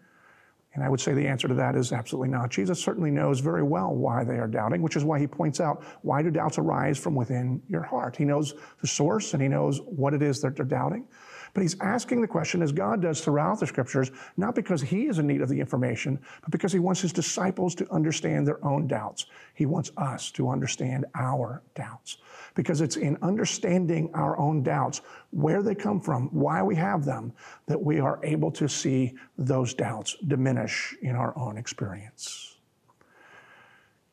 And 0.75 0.85
I 0.85 0.89
would 0.89 1.01
say 1.01 1.15
the 1.15 1.27
answer 1.27 1.49
to 1.49 1.55
that 1.55 1.75
is 1.75 1.93
absolutely 1.93 2.29
not. 2.29 2.51
Jesus 2.51 2.81
certainly 2.81 3.11
knows 3.11 3.41
very 3.41 3.63
well 3.63 3.93
why 3.93 4.23
they 4.23 4.39
are 4.39 4.47
doubting, 4.47 4.83
which 4.83 4.95
is 4.95 5.03
why 5.03 5.19
he 5.19 5.27
points 5.27 5.61
out 5.61 5.83
why 6.03 6.23
do 6.23 6.31
doubts 6.31 6.59
arise 6.59 6.97
from 6.97 7.15
within 7.15 7.61
your 7.69 7.83
heart? 7.83 8.15
He 8.15 8.25
knows 8.25 8.55
the 8.81 8.87
source 8.87 9.35
and 9.35 9.43
he 9.43 9.49
knows 9.49 9.81
what 9.85 10.15
it 10.15 10.23
is 10.23 10.41
that 10.43 10.55
they're 10.55 10.65
doubting. 10.65 11.07
But 11.55 11.63
he's 11.63 11.79
asking 11.81 12.21
the 12.21 12.29
question, 12.29 12.63
as 12.63 12.73
God 12.73 13.03
does 13.03 13.21
throughout 13.21 13.61
the 13.61 13.67
scriptures, 13.67 14.11
not 14.37 14.55
because 14.55 14.81
he 14.83 15.07
is 15.07 15.19
in 15.19 15.27
need 15.27 15.41
of 15.41 15.49
the 15.49 15.59
information, 15.59 16.19
but 16.43 16.51
because 16.51 16.73
he 16.73 16.79
wants 16.79 17.01
his 17.01 17.13
disciples 17.13 17.75
to 17.77 17.91
understand 17.91 18.47
their 18.47 18.65
own 18.65 18.87
doubts. 18.87 19.27
He 19.55 19.67
wants 19.67 19.91
us 19.97 20.31
to 20.33 20.49
understand 20.49 21.07
our 21.15 21.63
doubts. 21.75 22.19
Because 22.55 22.81
it's 22.81 22.97
in 22.97 23.17
understanding 23.23 24.11
our 24.15 24.39
own 24.39 24.63
doubts, 24.63 25.01
where 25.31 25.63
they 25.63 25.75
come 25.75 26.01
from, 26.01 26.29
why 26.29 26.63
we 26.63 26.77
have 26.77 27.05
them, 27.05 27.33
that 27.67 27.81
we 27.81 28.01
are 28.01 28.21
able 28.23 28.51
to 28.53 28.69
see 28.69 29.15
those 29.39 29.75
doubts 29.75 30.17
diminish 30.27 30.95
in 31.03 31.17
our 31.17 31.37
own 31.37 31.57
experience. 31.57 32.57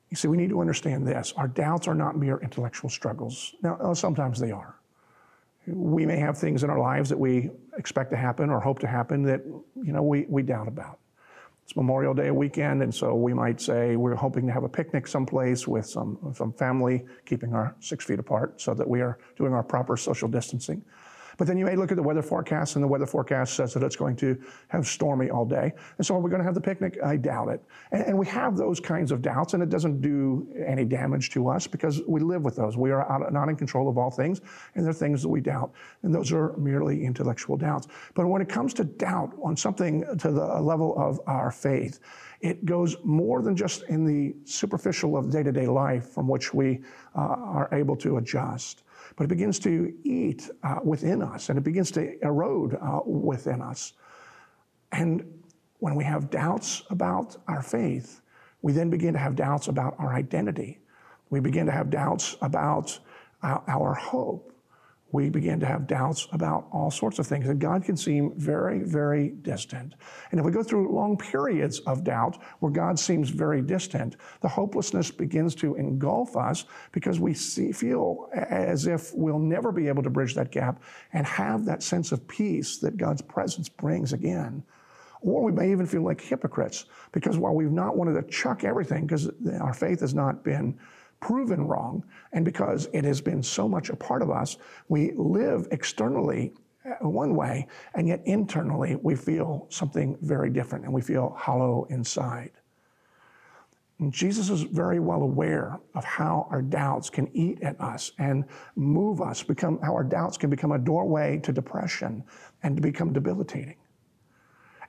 You 0.10 0.16
see, 0.16 0.30
we 0.30 0.38
need 0.38 0.50
to 0.50 0.62
understand 0.62 1.06
this. 1.06 1.34
Our 1.36 1.50
doubts 1.50 1.88
are 1.88 1.96
not 1.96 2.18
mere 2.18 2.38
intellectual 2.38 2.90
struggles. 2.90 3.56
Now, 3.62 3.94
sometimes 3.94 4.40
they 4.40 4.52
are 4.52 4.77
we 5.68 6.06
may 6.06 6.18
have 6.18 6.38
things 6.38 6.64
in 6.64 6.70
our 6.70 6.80
lives 6.80 7.10
that 7.10 7.20
we 7.20 7.50
expect 7.78 8.12
to 8.12 8.18
happen 8.18 8.50
or 8.50 8.60
hope 8.60 8.80
to 8.80 8.88
happen 8.88 9.24
that 9.24 9.42
you 9.46 9.92
know 9.94 10.02
we, 10.02 10.26
we 10.30 10.42
doubt 10.42 10.68
about. 10.68 11.00
It's 11.64 11.76
memorial 11.76 12.14
day 12.14 12.32
weekend 12.32 12.82
and 12.82 12.96
so 12.96 13.14
we 13.14 13.34
might 13.34 13.60
say 13.60 13.98
we're 13.98 14.16
hoping 14.16 14.48
to 14.48 14.54
have 14.54 14.64
a 14.64 14.70
picnic 14.70 15.06
someplace 15.06 15.68
with 15.68 15.86
some, 15.86 16.18
some 16.34 16.54
family 16.54 17.04
keeping 17.26 17.54
our 17.54 17.76
six 17.82 18.06
feet 18.06 18.20
apart 18.20 18.62
so 18.62 18.74
that 18.74 18.88
we 18.88 19.02
are 19.02 19.20
doing 19.36 19.54
our 19.54 19.64
proper 19.64 19.98
social 19.98 20.30
distancing 20.30 20.82
but 21.38 21.48
then 21.48 21.58
you 21.58 21.66
may 21.66 21.76
look 21.76 21.92
at 21.92 21.98
the 21.98 22.04
weather 22.04 22.22
forecast, 22.22 22.76
and 22.76 22.84
the 22.84 22.88
weather 22.88 23.06
forecast 23.06 23.56
says 23.56 23.74
that 23.74 23.84
it's 23.84 23.96
going 23.96 24.16
to 24.18 24.38
have 24.70 24.88
stormy 24.88 25.30
all 25.30 25.46
day. 25.46 25.72
And 25.98 26.06
so 26.06 26.16
are 26.16 26.20
we 26.20 26.30
going 26.30 26.40
to 26.42 26.46
have 26.46 26.56
the 26.56 26.62
picnic? 26.62 26.98
I 27.04 27.16
doubt 27.16 27.50
it. 27.50 27.64
And, 27.92 28.04
and 28.08 28.18
we 28.18 28.26
have 28.28 28.58
those 28.58 28.80
kinds 28.80 29.12
of 29.12 29.22
doubts, 29.22 29.54
and 29.54 29.62
it 29.62 29.70
doesn't 29.70 30.02
do 30.02 30.48
any 30.66 30.84
damage 30.84 31.30
to 31.32 31.48
us 31.48 31.68
because 31.68 32.02
we 32.08 32.20
live 32.20 32.44
with 32.44 32.56
those. 32.56 32.76
We 32.76 32.92
are 32.92 33.10
out, 33.10 33.32
not 33.32 33.50
in 33.50 33.56
control 33.56 33.88
of 33.88 33.98
all 33.98 34.10
things, 34.10 34.42
and 34.76 34.84
there 34.84 34.92
are 34.92 34.94
things 34.94 35.22
that 35.22 35.30
we 35.30 35.42
doubt. 35.42 35.72
And 36.02 36.14
those 36.14 36.32
are 36.32 36.58
merely 36.58 37.06
intellectual 37.06 37.56
doubts. 37.56 37.88
But 38.16 38.28
when 38.28 38.42
it 38.42 38.50
comes 38.50 38.74
to 38.76 38.84
doubt 38.84 39.34
on 39.44 39.56
something 39.56 40.04
to 40.18 40.32
the 40.32 40.62
level 40.62 40.98
of 40.98 41.20
our 41.28 41.52
faith, 41.52 42.00
it 42.42 42.66
goes 42.66 42.96
more 43.04 43.42
than 43.42 43.56
just 43.56 43.84
in 43.84 44.06
the 44.06 44.36
superficial 44.46 45.18
of 45.18 45.32
day 45.32 45.44
to 45.44 45.52
day 45.52 45.68
life 45.68 46.10
from 46.10 46.28
which 46.28 46.54
we 46.54 46.82
uh, 47.16 47.20
are 47.20 47.70
able 47.72 47.96
to 47.98 48.18
adjust 48.18 48.84
but 49.16 49.24
it 49.24 49.28
begins 49.28 49.60
to 49.60 49.94
eat 50.04 50.50
uh, 50.64 50.80
within 50.84 51.22
us 51.22 51.50
and 51.50 51.58
it 51.58 51.64
begins 51.64 51.92
to 51.92 52.24
erode 52.24 52.78
uh, 52.82 53.00
within 53.06 53.62
us. 53.62 53.94
And 54.92 55.26
when 55.80 55.96
we 55.96 56.04
have 56.04 56.30
doubts 56.30 56.84
about 56.90 57.38
our 57.48 57.62
faith, 57.62 58.22
we 58.62 58.74
then 58.74 58.90
begin 58.90 59.14
to 59.14 59.20
have 59.20 59.36
doubts 59.36 59.68
about 59.68 59.96
our 60.00 60.14
identity. 60.14 60.80
We 61.30 61.40
begin 61.40 61.66
to 61.68 61.72
have 61.72 61.90
doubts 61.90 62.36
about 62.42 62.98
uh, 63.44 63.60
our 63.68 63.94
hope 63.94 64.54
we 65.12 65.30
begin 65.30 65.60
to 65.62 65.66
have 65.66 65.88
doubts 65.88 66.28
about 66.34 66.68
all 66.72 66.92
sorts 66.92 67.18
of 67.18 67.26
things. 67.26 67.48
And 67.48 67.60
God 67.60 67.84
can 67.84 67.96
seem 67.96 68.34
very, 68.36 68.80
very 68.80 69.30
distant. 69.30 69.96
And 70.32 70.40
if 70.40 70.46
we 70.46 70.52
go 70.52 70.64
through 70.64 70.94
long 70.94 71.18
periods 71.18 71.80
of 71.82 72.04
doubt 72.04 72.38
where 72.60 72.72
God 72.72 73.00
seems 73.00 73.30
very 73.30 73.62
distant, 73.62 74.18
the 74.42 74.50
hopelessness 74.50 75.10
begins 75.10 75.56
to 75.56 75.76
engulf 75.76 76.36
us 76.36 76.66
because 76.92 77.20
we 77.20 77.34
see, 77.34 77.72
feel 77.72 78.30
as 78.34 78.86
if 78.86 79.14
we'll 79.14 79.40
never 79.40 79.72
be 79.72 79.88
able 79.88 80.04
to 80.04 80.10
bridge 80.10 80.36
that 80.36 80.52
gap 80.52 80.82
and 81.14 81.26
have 81.26 81.64
that 81.66 81.84
sense 81.84 82.12
of 82.12 82.28
peace 82.28 82.78
that 82.80 82.98
God's 82.98 83.22
presence 83.22 83.70
brings 83.70 84.12
again. 84.12 84.64
Or 85.22 85.44
we 85.44 85.52
may 85.52 85.72
even 85.72 85.86
feel 85.86 86.04
like 86.04 86.22
hypocrites 86.22 86.86
because 87.12 87.38
while 87.38 87.56
we've 87.56 87.72
not 87.72 87.98
wanted 87.98 88.14
to 88.22 88.30
chuck 88.30 88.64
everything 88.64 89.08
because 89.08 89.30
our 89.60 89.74
faith 89.74 90.02
has 90.02 90.14
not 90.14 90.44
been 90.44 90.78
proven 91.20 91.68
wrong, 91.68 92.04
and 92.34 92.46
because 92.46 92.88
it 92.94 93.04
has 93.04 93.22
been 93.22 93.42
so 93.42 93.68
much 93.68 93.90
a 93.90 93.96
part 93.96 94.22
of 94.22 94.30
us, 94.30 94.58
we 94.88 95.12
live 95.16 95.68
externally 95.72 96.54
uh, 96.86 97.08
one 97.08 97.36
way, 97.36 97.68
and 97.96 98.08
yet 98.08 98.22
internally 98.26 98.96
we 99.02 99.16
feel 99.16 99.68
something 99.70 100.18
very 100.22 100.50
different 100.50 100.86
and 100.86 100.94
we 100.94 101.02
feel 101.02 101.36
hollow 101.38 101.86
inside. 101.90 102.52
And 104.00 104.14
Jesus 104.14 104.52
is 104.52 104.62
very 104.62 105.00
well 105.00 105.24
aware 105.24 105.80
of 105.96 106.06
how 106.06 106.48
our 106.52 106.62
doubts 106.62 107.10
can 107.10 107.30
eat 107.36 107.64
at 107.64 107.80
us 107.82 108.12
and 108.20 108.46
move 108.76 109.22
us, 109.22 109.42
become 109.42 109.80
how 109.82 109.94
our 109.94 110.04
doubts 110.04 110.38
can 110.38 110.52
become 110.52 110.72
a 110.72 110.78
doorway 110.78 111.40
to 111.40 111.52
depression 111.52 112.24
and 112.62 112.76
to 112.76 112.82
become 112.82 113.12
debilitating. 113.12 113.78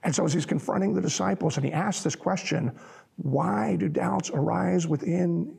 And 0.03 0.15
so 0.15 0.25
as 0.25 0.33
he's 0.33 0.47
confronting 0.47 0.95
the 0.95 1.01
disciples 1.01 1.57
and 1.57 1.65
he 1.65 1.73
asks 1.73 2.05
this 2.05 2.15
question, 2.15 2.79
why 3.17 3.77
do 3.77 3.89
doubts 3.89 4.31
arise 4.31 4.87
within 4.87 5.57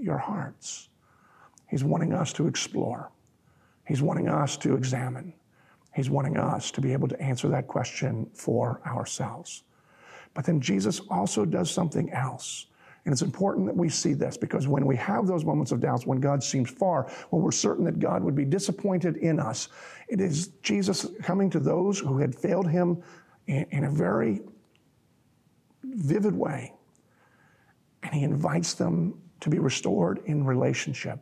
your 0.00 0.18
hearts? 0.18 0.88
He's 1.68 1.84
wanting 1.84 2.12
us 2.12 2.32
to 2.34 2.46
explore. 2.46 3.10
He's 3.86 4.02
wanting 4.02 4.28
us 4.28 4.56
to 4.58 4.74
examine. 4.74 5.32
He's 5.94 6.10
wanting 6.10 6.36
us 6.36 6.70
to 6.72 6.80
be 6.80 6.92
able 6.92 7.08
to 7.08 7.20
answer 7.20 7.48
that 7.48 7.66
question 7.66 8.30
for 8.34 8.80
ourselves. 8.86 9.64
But 10.34 10.44
then 10.44 10.60
Jesus 10.60 11.00
also 11.10 11.44
does 11.44 11.70
something 11.70 12.10
else. 12.10 12.66
And 13.04 13.12
it's 13.12 13.22
important 13.22 13.66
that 13.66 13.76
we 13.76 13.88
see 13.88 14.12
this 14.12 14.36
because 14.36 14.68
when 14.68 14.84
we 14.84 14.94
have 14.96 15.26
those 15.26 15.44
moments 15.44 15.72
of 15.72 15.80
doubts, 15.80 16.06
when 16.06 16.20
God 16.20 16.42
seems 16.42 16.70
far, 16.70 17.10
when 17.30 17.42
we're 17.42 17.52
certain 17.52 17.84
that 17.86 17.98
God 17.98 18.22
would 18.22 18.34
be 18.34 18.44
disappointed 18.44 19.16
in 19.16 19.40
us, 19.40 19.68
it 20.08 20.20
is 20.20 20.48
Jesus 20.62 21.06
coming 21.22 21.48
to 21.50 21.58
those 21.58 21.98
who 21.98 22.18
had 22.18 22.34
failed 22.34 22.68
him 22.68 23.02
in, 23.46 23.66
in 23.70 23.84
a 23.84 23.90
very 23.90 24.42
vivid 25.82 26.34
way. 26.34 26.74
And 28.02 28.12
he 28.12 28.24
invites 28.24 28.74
them 28.74 29.18
to 29.40 29.50
be 29.50 29.58
restored 29.58 30.20
in 30.26 30.44
relationship. 30.44 31.20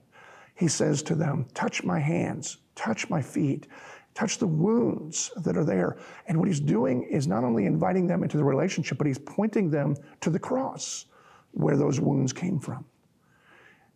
He 0.54 0.68
says 0.68 1.02
to 1.04 1.14
them, 1.14 1.46
Touch 1.54 1.84
my 1.84 1.98
hands, 1.98 2.58
touch 2.74 3.10
my 3.10 3.20
feet, 3.20 3.66
touch 4.14 4.38
the 4.38 4.46
wounds 4.46 5.30
that 5.36 5.56
are 5.56 5.64
there. 5.64 5.98
And 6.26 6.38
what 6.38 6.48
he's 6.48 6.60
doing 6.60 7.02
is 7.04 7.26
not 7.26 7.44
only 7.44 7.66
inviting 7.66 8.06
them 8.06 8.22
into 8.22 8.36
the 8.36 8.44
relationship, 8.44 8.98
but 8.98 9.06
he's 9.06 9.18
pointing 9.18 9.70
them 9.70 9.96
to 10.22 10.30
the 10.30 10.38
cross 10.38 11.06
where 11.52 11.76
those 11.76 12.00
wounds 12.00 12.32
came 12.32 12.58
from. 12.58 12.84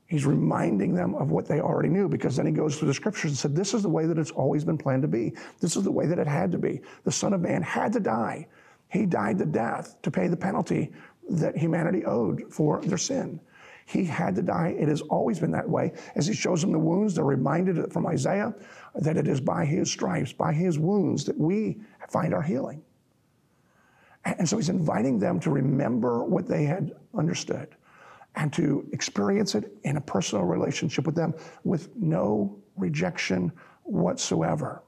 He's 0.06 0.26
reminding 0.26 0.94
them 0.94 1.14
of 1.14 1.30
what 1.30 1.46
they 1.46 1.60
already 1.60 1.88
knew 1.88 2.08
because 2.08 2.36
then 2.36 2.44
he 2.44 2.52
goes 2.52 2.76
through 2.76 2.88
the 2.88 2.94
scriptures 2.94 3.30
and 3.30 3.38
said, 3.38 3.54
This 3.54 3.74
is 3.74 3.82
the 3.82 3.88
way 3.88 4.06
that 4.06 4.18
it's 4.18 4.32
always 4.32 4.64
been 4.64 4.76
planned 4.76 5.02
to 5.02 5.08
be. 5.08 5.32
This 5.60 5.76
is 5.76 5.84
the 5.84 5.92
way 5.92 6.06
that 6.06 6.18
it 6.18 6.26
had 6.26 6.50
to 6.52 6.58
be. 6.58 6.80
The 7.04 7.12
Son 7.12 7.32
of 7.32 7.40
Man 7.40 7.62
had 7.62 7.92
to 7.92 8.00
die. 8.00 8.48
He 8.88 9.06
died 9.06 9.38
the 9.38 9.46
death 9.46 9.96
to 10.02 10.10
pay 10.10 10.26
the 10.26 10.36
penalty 10.36 10.92
that 11.30 11.56
humanity 11.56 12.04
owed 12.04 12.52
for 12.52 12.80
their 12.80 12.98
sin. 12.98 13.40
He 13.90 14.04
had 14.04 14.36
to 14.36 14.42
die. 14.42 14.76
It 14.78 14.86
has 14.86 15.00
always 15.00 15.40
been 15.40 15.50
that 15.50 15.68
way. 15.68 15.92
As 16.14 16.24
he 16.24 16.32
shows 16.32 16.60
them 16.60 16.70
the 16.70 16.78
wounds, 16.78 17.16
they're 17.16 17.24
reminded 17.24 17.92
from 17.92 18.06
Isaiah 18.06 18.54
that 18.94 19.16
it 19.16 19.26
is 19.26 19.40
by 19.40 19.64
his 19.64 19.90
stripes, 19.90 20.32
by 20.32 20.52
his 20.52 20.78
wounds, 20.78 21.24
that 21.24 21.36
we 21.36 21.80
find 22.08 22.32
our 22.32 22.42
healing. 22.42 22.82
And 24.24 24.48
so 24.48 24.58
he's 24.58 24.68
inviting 24.68 25.18
them 25.18 25.40
to 25.40 25.50
remember 25.50 26.22
what 26.22 26.46
they 26.46 26.66
had 26.66 26.92
understood 27.18 27.74
and 28.36 28.52
to 28.52 28.88
experience 28.92 29.56
it 29.56 29.72
in 29.82 29.96
a 29.96 30.00
personal 30.00 30.44
relationship 30.44 31.04
with 31.04 31.16
them 31.16 31.34
with 31.64 31.88
no 31.96 32.56
rejection 32.76 33.50
whatsoever. 33.82 34.84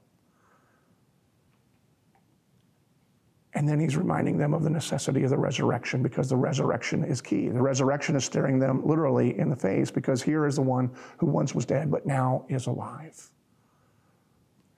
And 3.55 3.69
then 3.69 3.79
he's 3.79 3.97
reminding 3.97 4.39
them 4.39 4.55
of 4.55 4.63
the 4.63 4.71
necessity 4.71 5.25
of 5.25 5.31
the 5.31 5.39
resurrection 5.39 6.03
because 6.03 6.29
the 6.29 6.37
resurrection 6.37 7.05
is 7.05 7.21
key. 7.21 7.49
The 7.49 7.61
resurrection 7.61 8.17
is 8.17 8.25
staring 8.25 8.59
them 8.59 8.87
literally 8.87 9.39
in 9.39 9.51
the 9.51 9.57
face 9.57 9.91
because 9.91 10.23
here 10.23 10.47
is 10.47 10.57
the 10.57 10.63
one 10.63 10.91
who 11.19 11.27
once 11.27 11.55
was 11.55 11.67
dead 11.67 11.91
but 11.91 12.07
now 12.07 12.47
is 12.49 12.67
alive. 12.67 13.31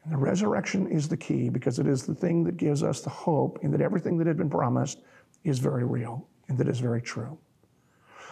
And 0.03 0.13
the 0.13 0.19
resurrection 0.19 0.89
is 0.89 1.09
the 1.09 1.17
key 1.17 1.49
because 1.49 1.79
it 1.79 1.87
is 1.87 2.05
the 2.05 2.15
thing 2.15 2.45
that 2.45 2.57
gives 2.57 2.83
us 2.83 3.01
the 3.01 3.11
hope 3.11 3.61
in 3.63 3.71
that 3.71 3.81
everything 3.81 4.19
that 4.19 4.27
had 4.27 4.37
been 4.37 4.51
promised 4.51 5.03
is 5.45 5.59
very 5.59 5.85
real 5.85 6.27
and 6.49 6.59
that 6.59 6.69
is 6.69 6.81
very 6.81 7.01
true. 7.01 7.39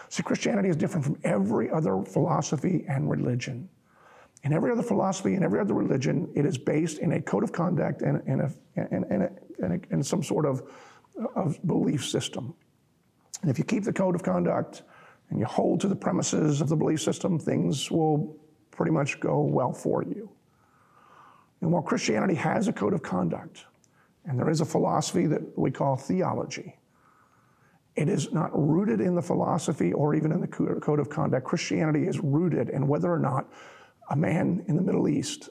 See, 0.09 0.21
Christianity 0.21 0.69
is 0.69 0.75
different 0.75 1.05
from 1.05 1.17
every 1.23 1.71
other 1.71 2.03
philosophy 2.03 2.85
and 2.87 3.09
religion. 3.09 3.69
In 4.43 4.51
every 4.51 4.71
other 4.71 4.83
philosophy 4.83 5.35
and 5.35 5.43
every 5.43 5.59
other 5.59 5.73
religion, 5.73 6.29
it 6.35 6.45
is 6.45 6.57
based 6.57 6.99
in 6.99 7.13
a 7.13 7.21
code 7.21 7.43
of 7.43 7.51
conduct 7.51 8.01
and, 8.01 8.21
and, 8.27 8.41
a, 8.41 8.51
and, 8.75 9.05
and, 9.09 9.23
a, 9.23 9.31
and, 9.59 10.05
some 10.05 10.23
sort 10.23 10.45
of, 10.45 10.63
of 11.35 11.59
belief 11.65 12.05
system. 12.05 12.53
And 13.41 13.51
if 13.51 13.57
you 13.57 13.63
keep 13.63 13.83
the 13.83 13.93
code 13.93 14.15
of 14.15 14.23
conduct 14.23 14.83
and 15.29 15.39
you 15.39 15.45
hold 15.45 15.81
to 15.81 15.87
the 15.87 15.95
premises 15.95 16.61
of 16.61 16.69
the 16.69 16.75
belief 16.75 17.01
system, 17.01 17.39
things 17.39 17.91
will 17.91 18.37
pretty 18.71 18.91
much 18.91 19.19
go 19.19 19.41
well 19.41 19.73
for 19.73 20.03
you. 20.03 20.29
And 21.61 21.71
while 21.71 21.81
Christianity 21.81 22.35
has 22.35 22.67
a 22.67 22.73
code 22.73 22.93
of 22.93 23.01
conduct, 23.01 23.65
and 24.25 24.39
there 24.39 24.49
is 24.49 24.61
a 24.61 24.65
philosophy 24.65 25.27
that 25.27 25.57
we 25.57 25.71
call 25.71 25.95
theology, 25.95 26.77
it 27.95 28.09
is 28.09 28.33
not 28.33 28.49
rooted 28.53 29.01
in 29.01 29.15
the 29.15 29.21
philosophy 29.21 29.93
or 29.93 30.15
even 30.15 30.31
in 30.31 30.41
the 30.41 30.47
code 30.47 30.99
of 30.99 31.09
conduct. 31.09 31.45
Christianity 31.45 32.07
is 32.07 32.19
rooted 32.19 32.69
in 32.69 32.87
whether 32.87 33.11
or 33.11 33.19
not 33.19 33.51
a 34.09 34.15
man 34.15 34.63
in 34.67 34.75
the 34.75 34.81
Middle 34.81 35.07
East 35.07 35.49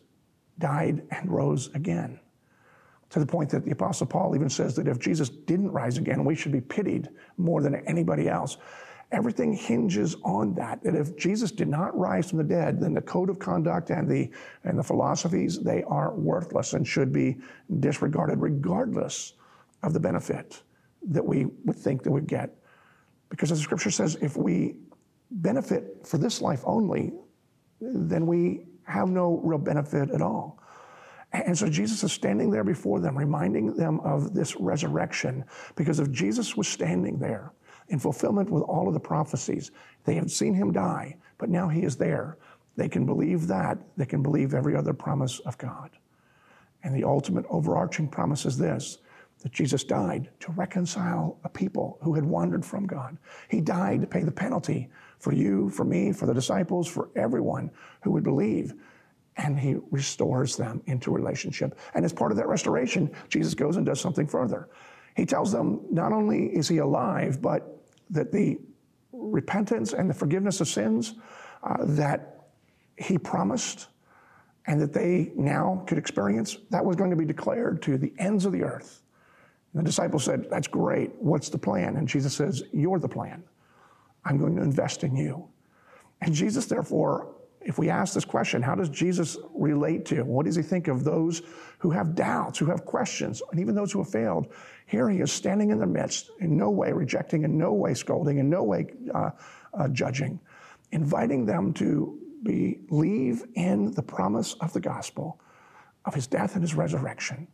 died 0.59 1.03
and 1.11 1.31
rose 1.31 1.71
again. 1.75 2.19
To 3.13 3.21
the 3.21 3.27
point 3.27 3.51
that 3.51 3.65
the 3.65 3.73
Apostle 3.73 4.07
Paul 4.07 4.35
even 4.35 4.49
says 4.49 4.75
that 4.77 4.89
if 4.89 4.99
Jesus 4.99 5.29
didn't 5.29 5.71
rise 5.71 5.99
again, 5.99 6.25
we 6.25 6.35
should 6.35 6.51
be 6.51 6.63
pitied 6.63 7.11
more 7.37 7.61
than 7.61 7.75
anybody 7.87 8.27
else. 8.27 8.57
Everything 9.11 9.53
hinges 9.53 10.17
on 10.25 10.55
that. 10.55 10.83
That 10.83 10.95
if 10.95 11.15
Jesus 11.19 11.51
did 11.51 11.69
not 11.69 11.97
rise 11.97 12.31
from 12.31 12.39
the 12.39 12.45
dead, 12.45 12.81
then 12.81 12.95
the 12.95 13.03
code 13.03 13.29
of 13.29 13.39
conduct 13.39 13.91
and 13.91 14.09
the 14.09 14.31
and 14.65 14.79
the 14.79 14.83
philosophies 14.83 15.61
they 15.61 15.83
are 15.83 16.15
worthless 16.15 16.73
and 16.73 16.89
should 16.89 17.13
be 17.13 17.37
disregarded, 17.81 18.41
regardless 18.41 19.35
of 19.83 19.93
the 19.93 20.01
benefit 20.01 20.63
that 21.11 21.25
we 21.25 21.45
would 21.67 21.77
think 21.77 22.03
that 22.05 22.11
we'd 22.11 22.27
get. 22.27 22.55
Because 23.29 23.53
as 23.53 23.59
the 23.59 23.65
Scripture 23.65 23.91
says, 23.91 24.17
if 24.23 24.39
we 24.39 24.77
benefit 25.31 26.07
for 26.07 26.17
this 26.17 26.41
life 26.41 26.63
only, 26.65 27.13
then 27.81 28.27
we 28.27 28.65
have 28.85 29.11
no 29.11 29.39
real 29.45 29.59
benefit 29.59 30.11
at 30.11 30.23
all. 30.23 30.62
And 31.33 31.57
so 31.57 31.69
Jesus 31.69 32.05
is 32.05 32.13
standing 32.13 32.51
there 32.51 32.65
before 32.65 33.01
them, 33.01 33.17
reminding 33.17 33.75
them 33.75 34.01
of 34.01 34.35
this 34.35 34.55
resurrection, 34.57 35.45
because 35.77 35.99
if 35.99 36.11
Jesus 36.11 36.57
was 36.57 36.69
standing 36.69 37.19
there 37.19 37.53
in 37.89 37.99
fulfillment 37.99 38.51
with 38.51 38.63
all 38.65 38.89
of 38.89 38.95
the 38.95 39.01
prophecies. 39.01 39.71
They 40.05 40.15
have 40.15 40.31
seen 40.31 40.55
him 40.55 40.73
die, 40.73 41.17
but 41.39 41.51
now 41.51 41.69
he 41.69 41.83
is 41.83 41.97
there. 41.97 42.39
They 42.77 42.89
can 42.89 43.05
believe 43.05 43.47
that. 43.49 43.79
They 43.97 44.07
can 44.07 44.23
believe 44.23 44.55
every 44.55 44.75
other 44.75 44.95
promise 44.95 45.41
of 45.41 45.59
God. 45.59 45.91
And 46.83 46.95
the 46.95 47.05
ultimate 47.05 47.45
overarching 47.49 48.09
promise 48.09 48.47
is 48.47 48.59
this 48.59 48.99
that 49.43 49.53
Jesus 49.53 49.83
died 49.83 50.31
to 50.39 50.53
reconcile 50.53 51.37
a 51.43 51.49
people 51.49 51.99
who 52.01 52.15
had 52.15 52.25
wandered 52.25 52.65
from 52.65 52.87
God. 52.87 53.19
He 53.49 53.61
died 53.61 54.01
to 54.01 54.07
pay 54.07 54.23
the 54.23 54.31
penalty 54.31 54.89
for 55.19 55.33
you, 55.33 55.69
for 55.69 55.85
me, 55.85 56.13
for 56.13 56.27
the 56.27 56.35
disciples, 56.35 56.87
for 56.87 57.11
everyone 57.17 57.69
who 58.03 58.13
would 58.13 58.23
believe. 58.23 58.73
And 59.37 59.59
he 59.59 59.77
restores 59.91 60.57
them 60.57 60.83
into 60.87 61.11
relationship. 61.11 61.79
And 61.95 62.05
as 62.05 62.13
part 62.13 62.33
of 62.33 62.37
that 62.37 62.49
restoration, 62.49 63.11
Jesus 63.29 63.55
goes 63.55 63.77
and 63.77 63.87
does 63.87 64.01
something 64.01 64.27
further. 64.27 64.69
He 65.17 65.25
tells 65.25 65.53
them 65.53 65.81
not 65.91 66.13
only 66.13 66.47
is 66.47 66.69
he 66.69 66.79
alive, 66.79 67.41
but 67.41 67.83
that 68.11 68.33
the 68.33 68.59
repentance 69.13 69.93
and 69.93 70.09
the 70.09 70.15
forgiveness 70.15 70.61
of 70.61 70.69
sins 70.69 71.15
uh, 71.63 71.77
that 71.81 72.47
he 72.97 73.19
promised 73.19 73.89
and 74.67 74.81
that 74.81 74.93
they 74.93 75.33
now 75.35 75.83
could 75.87 75.99
experience, 75.99 76.57
that 76.71 76.85
was 76.85 76.97
going 76.97 77.11
to 77.11 77.17
be 77.17 77.25
declared 77.25 77.83
to 77.83 77.99
the 77.99 78.13
ends 78.19 78.45
of 78.45 78.53
the 78.53 78.63
earth. 78.63 79.03
And 79.73 79.81
the 79.81 79.85
disciples 79.85 80.25
said, 80.25 80.47
That's 80.51 80.69
great. 80.69 81.11
What's 81.19 81.49
the 81.49 81.59
plan? 81.59 81.97
And 81.97 82.07
Jesus 82.07 82.35
says, 82.35 82.63
You're 82.73 82.99
the 82.99 83.09
plan. 83.09 83.43
I'm 84.25 84.39
going 84.39 84.55
to 84.57 84.63
invest 84.63 85.03
in 85.03 85.17
you. 85.17 85.49
And 86.21 86.33
Jesus, 86.33 86.67
therefore, 86.67 87.32
if 87.65 87.79
we 87.79 87.91
ask 87.91 88.15
this 88.15 88.25
question, 88.25 88.63
how 88.63 88.75
does 88.75 88.89
Jesus 88.89 89.37
relate 89.55 90.05
to? 90.07 90.23
What 90.23 90.47
does 90.47 90.57
he 90.57 90.63
think 90.63 90.89
of 90.89 91.05
those 91.05 91.43
who 91.79 91.91
have 91.91 92.15
doubts, 92.15 92.59
who 92.59 92.67
have 92.67 92.85
questions, 92.85 93.43
and 93.51 93.61
even 93.61 93.75
those 93.75 93.93
who 93.93 94.01
have 94.01 94.11
failed? 94.11 94.53
Here 94.87 95.09
he 95.09 95.21
is 95.21 95.33
standing 95.33 95.71
in 95.71 95.79
their 95.79 95.87
midst, 95.87 96.31
in 96.41 96.57
no 96.57 96.71
way 96.71 96.93
rejecting, 96.93 97.45
in 97.45 97.57
no 97.57 97.73
way 97.73 97.95
scolding, 97.95 98.39
in 98.39 98.51
no 98.51 98.63
way 98.63 98.87
uh, 99.15 99.31
uh, 99.75 99.89
judging, 99.89 100.41
inviting 100.91 101.47
them 101.47 101.73
to 101.75 102.19
believe 102.43 103.45
in 103.55 103.93
the 103.93 104.03
promise 104.03 104.55
of 104.55 104.73
the 104.73 104.81
gospel, 104.81 105.41
of 106.05 106.15
his 106.15 106.27
death 106.27 106.55
and 106.55 106.63
his 106.63 106.75
resurrection, 106.75 107.47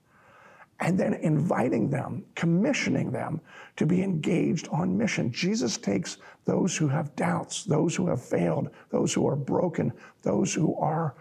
and 0.81 0.99
then 0.99 1.15
inviting 1.15 1.91
them, 1.91 2.25
commissioning 2.35 3.11
them 3.11 3.41
to 3.77 3.87
be 3.87 4.03
engaged 4.03 4.69
on 4.69 4.97
mission. 4.97 5.33
Jesus 5.33 5.77
takes 5.77 6.19
those 6.45 6.77
who 6.77 6.87
have 6.89 7.15
doubts, 7.17 7.65
those 7.65 7.97
who 7.97 8.07
have 8.09 8.23
failed, 8.23 8.71
those 8.91 9.13
who 9.13 9.27
are 9.27 9.37
broken, 9.37 9.93
those 10.23 10.55
who 10.55 10.77
are 10.77 11.17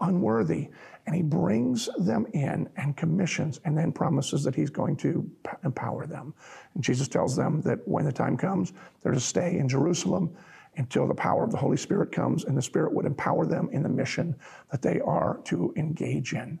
unworthy. 0.00 0.68
And 1.06 1.14
he 1.14 1.22
brings 1.22 1.88
them 1.98 2.26
in 2.32 2.68
and 2.76 2.96
commissions 2.96 3.60
and 3.64 3.76
then 3.76 3.92
promises 3.92 4.42
that 4.44 4.54
he's 4.54 4.70
going 4.70 4.96
to 4.96 5.30
empower 5.62 6.06
them. 6.06 6.34
And 6.74 6.82
Jesus 6.82 7.08
tells 7.08 7.36
them 7.36 7.60
that 7.62 7.86
when 7.86 8.04
the 8.04 8.12
time 8.12 8.36
comes, 8.36 8.72
they're 9.02 9.12
to 9.12 9.20
stay 9.20 9.58
in 9.58 9.68
Jerusalem 9.68 10.34
until 10.76 11.06
the 11.06 11.14
power 11.14 11.44
of 11.44 11.52
the 11.52 11.56
Holy 11.56 11.76
Spirit 11.76 12.10
comes 12.10 12.44
and 12.44 12.56
the 12.56 12.62
Spirit 12.62 12.92
would 12.92 13.06
empower 13.06 13.46
them 13.46 13.68
in 13.70 13.82
the 13.82 13.88
mission 13.88 14.34
that 14.70 14.82
they 14.82 14.98
are 15.00 15.40
to 15.44 15.72
engage 15.76 16.32
in. 16.32 16.58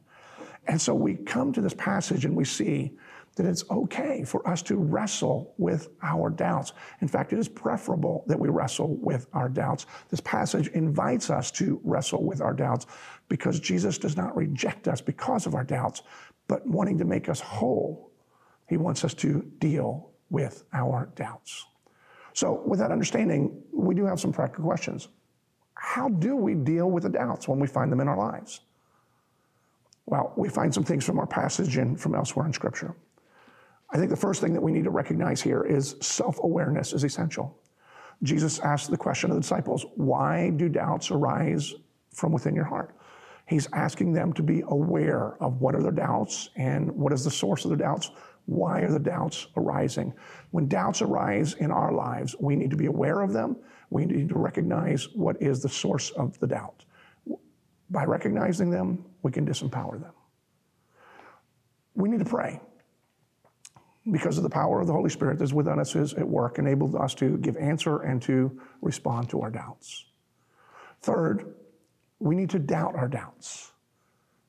And 0.66 0.80
so 0.80 0.94
we 0.94 1.16
come 1.16 1.52
to 1.52 1.60
this 1.60 1.74
passage 1.74 2.24
and 2.24 2.34
we 2.34 2.44
see 2.44 2.96
that 3.36 3.46
it's 3.46 3.64
okay 3.70 4.22
for 4.24 4.46
us 4.48 4.62
to 4.62 4.76
wrestle 4.76 5.54
with 5.58 5.88
our 6.02 6.30
doubts. 6.30 6.72
In 7.00 7.08
fact, 7.08 7.32
it 7.32 7.38
is 7.38 7.48
preferable 7.48 8.24
that 8.28 8.38
we 8.38 8.48
wrestle 8.48 8.96
with 9.00 9.26
our 9.32 9.48
doubts. 9.48 9.86
This 10.08 10.20
passage 10.20 10.68
invites 10.68 11.30
us 11.30 11.50
to 11.52 11.80
wrestle 11.82 12.24
with 12.24 12.40
our 12.40 12.54
doubts 12.54 12.86
because 13.28 13.58
Jesus 13.58 13.98
does 13.98 14.16
not 14.16 14.36
reject 14.36 14.86
us 14.86 15.00
because 15.00 15.46
of 15.46 15.54
our 15.54 15.64
doubts, 15.64 16.02
but 16.46 16.66
wanting 16.66 16.98
to 16.98 17.04
make 17.04 17.28
us 17.28 17.40
whole, 17.40 18.12
he 18.68 18.76
wants 18.76 19.04
us 19.04 19.14
to 19.14 19.50
deal 19.58 20.10
with 20.30 20.64
our 20.72 21.10
doubts. 21.16 21.66
So, 22.34 22.62
with 22.66 22.80
that 22.80 22.90
understanding, 22.90 23.62
we 23.72 23.94
do 23.94 24.04
have 24.04 24.18
some 24.18 24.32
practical 24.32 24.64
questions. 24.64 25.08
How 25.74 26.08
do 26.08 26.34
we 26.34 26.54
deal 26.54 26.90
with 26.90 27.04
the 27.04 27.08
doubts 27.08 27.46
when 27.46 27.60
we 27.60 27.66
find 27.66 27.92
them 27.92 28.00
in 28.00 28.08
our 28.08 28.16
lives? 28.16 28.60
Well, 30.06 30.32
we 30.36 30.48
find 30.48 30.72
some 30.72 30.84
things 30.84 31.04
from 31.04 31.18
our 31.18 31.26
passage 31.26 31.76
and 31.76 31.98
from 31.98 32.14
elsewhere 32.14 32.46
in 32.46 32.52
Scripture. 32.52 32.94
I 33.90 33.96
think 33.96 34.10
the 34.10 34.16
first 34.16 34.40
thing 34.40 34.52
that 34.52 34.62
we 34.62 34.72
need 34.72 34.84
to 34.84 34.90
recognize 34.90 35.40
here 35.40 35.62
is 35.62 35.96
self 36.00 36.38
awareness 36.42 36.92
is 36.92 37.04
essential. 37.04 37.56
Jesus 38.22 38.58
asked 38.60 38.90
the 38.90 38.96
question 38.96 39.30
of 39.30 39.36
the 39.36 39.40
disciples, 39.40 39.86
Why 39.94 40.50
do 40.50 40.68
doubts 40.68 41.10
arise 41.10 41.74
from 42.12 42.32
within 42.32 42.54
your 42.54 42.64
heart? 42.64 42.94
He's 43.46 43.68
asking 43.72 44.12
them 44.12 44.32
to 44.34 44.42
be 44.42 44.62
aware 44.68 45.34
of 45.42 45.60
what 45.60 45.74
are 45.74 45.82
their 45.82 45.92
doubts 45.92 46.48
and 46.56 46.90
what 46.92 47.12
is 47.12 47.24
the 47.24 47.30
source 47.30 47.64
of 47.64 47.70
the 47.70 47.76
doubts. 47.76 48.10
Why 48.46 48.80
are 48.80 48.92
the 48.92 48.98
doubts 48.98 49.48
arising? 49.56 50.14
When 50.50 50.66
doubts 50.68 51.02
arise 51.02 51.54
in 51.54 51.70
our 51.70 51.92
lives, 51.92 52.34
we 52.40 52.56
need 52.56 52.70
to 52.70 52.76
be 52.76 52.86
aware 52.86 53.20
of 53.20 53.32
them. 53.32 53.56
We 53.90 54.06
need 54.06 54.28
to 54.30 54.38
recognize 54.38 55.08
what 55.14 55.40
is 55.42 55.62
the 55.62 55.68
source 55.68 56.10
of 56.10 56.38
the 56.40 56.46
doubt. 56.46 56.84
By 57.90 58.04
recognizing 58.04 58.70
them, 58.70 59.04
we 59.24 59.32
can 59.32 59.44
disempower 59.44 60.00
them. 60.00 60.12
We 61.96 62.08
need 62.08 62.20
to 62.20 62.24
pray 62.24 62.60
because 64.12 64.36
of 64.36 64.42
the 64.44 64.50
power 64.50 64.80
of 64.80 64.86
the 64.86 64.92
Holy 64.92 65.08
Spirit 65.08 65.38
that's 65.38 65.54
within 65.54 65.80
us 65.80 65.96
is 65.96 66.12
at 66.14 66.28
work, 66.28 66.58
enabled 66.58 66.94
us 66.94 67.14
to 67.14 67.38
give 67.38 67.56
answer 67.56 68.02
and 68.02 68.20
to 68.22 68.60
respond 68.82 69.30
to 69.30 69.40
our 69.40 69.50
doubts. 69.50 70.04
Third, 71.00 71.54
we 72.20 72.36
need 72.36 72.50
to 72.50 72.58
doubt 72.58 72.94
our 72.94 73.08
doubts. 73.08 73.72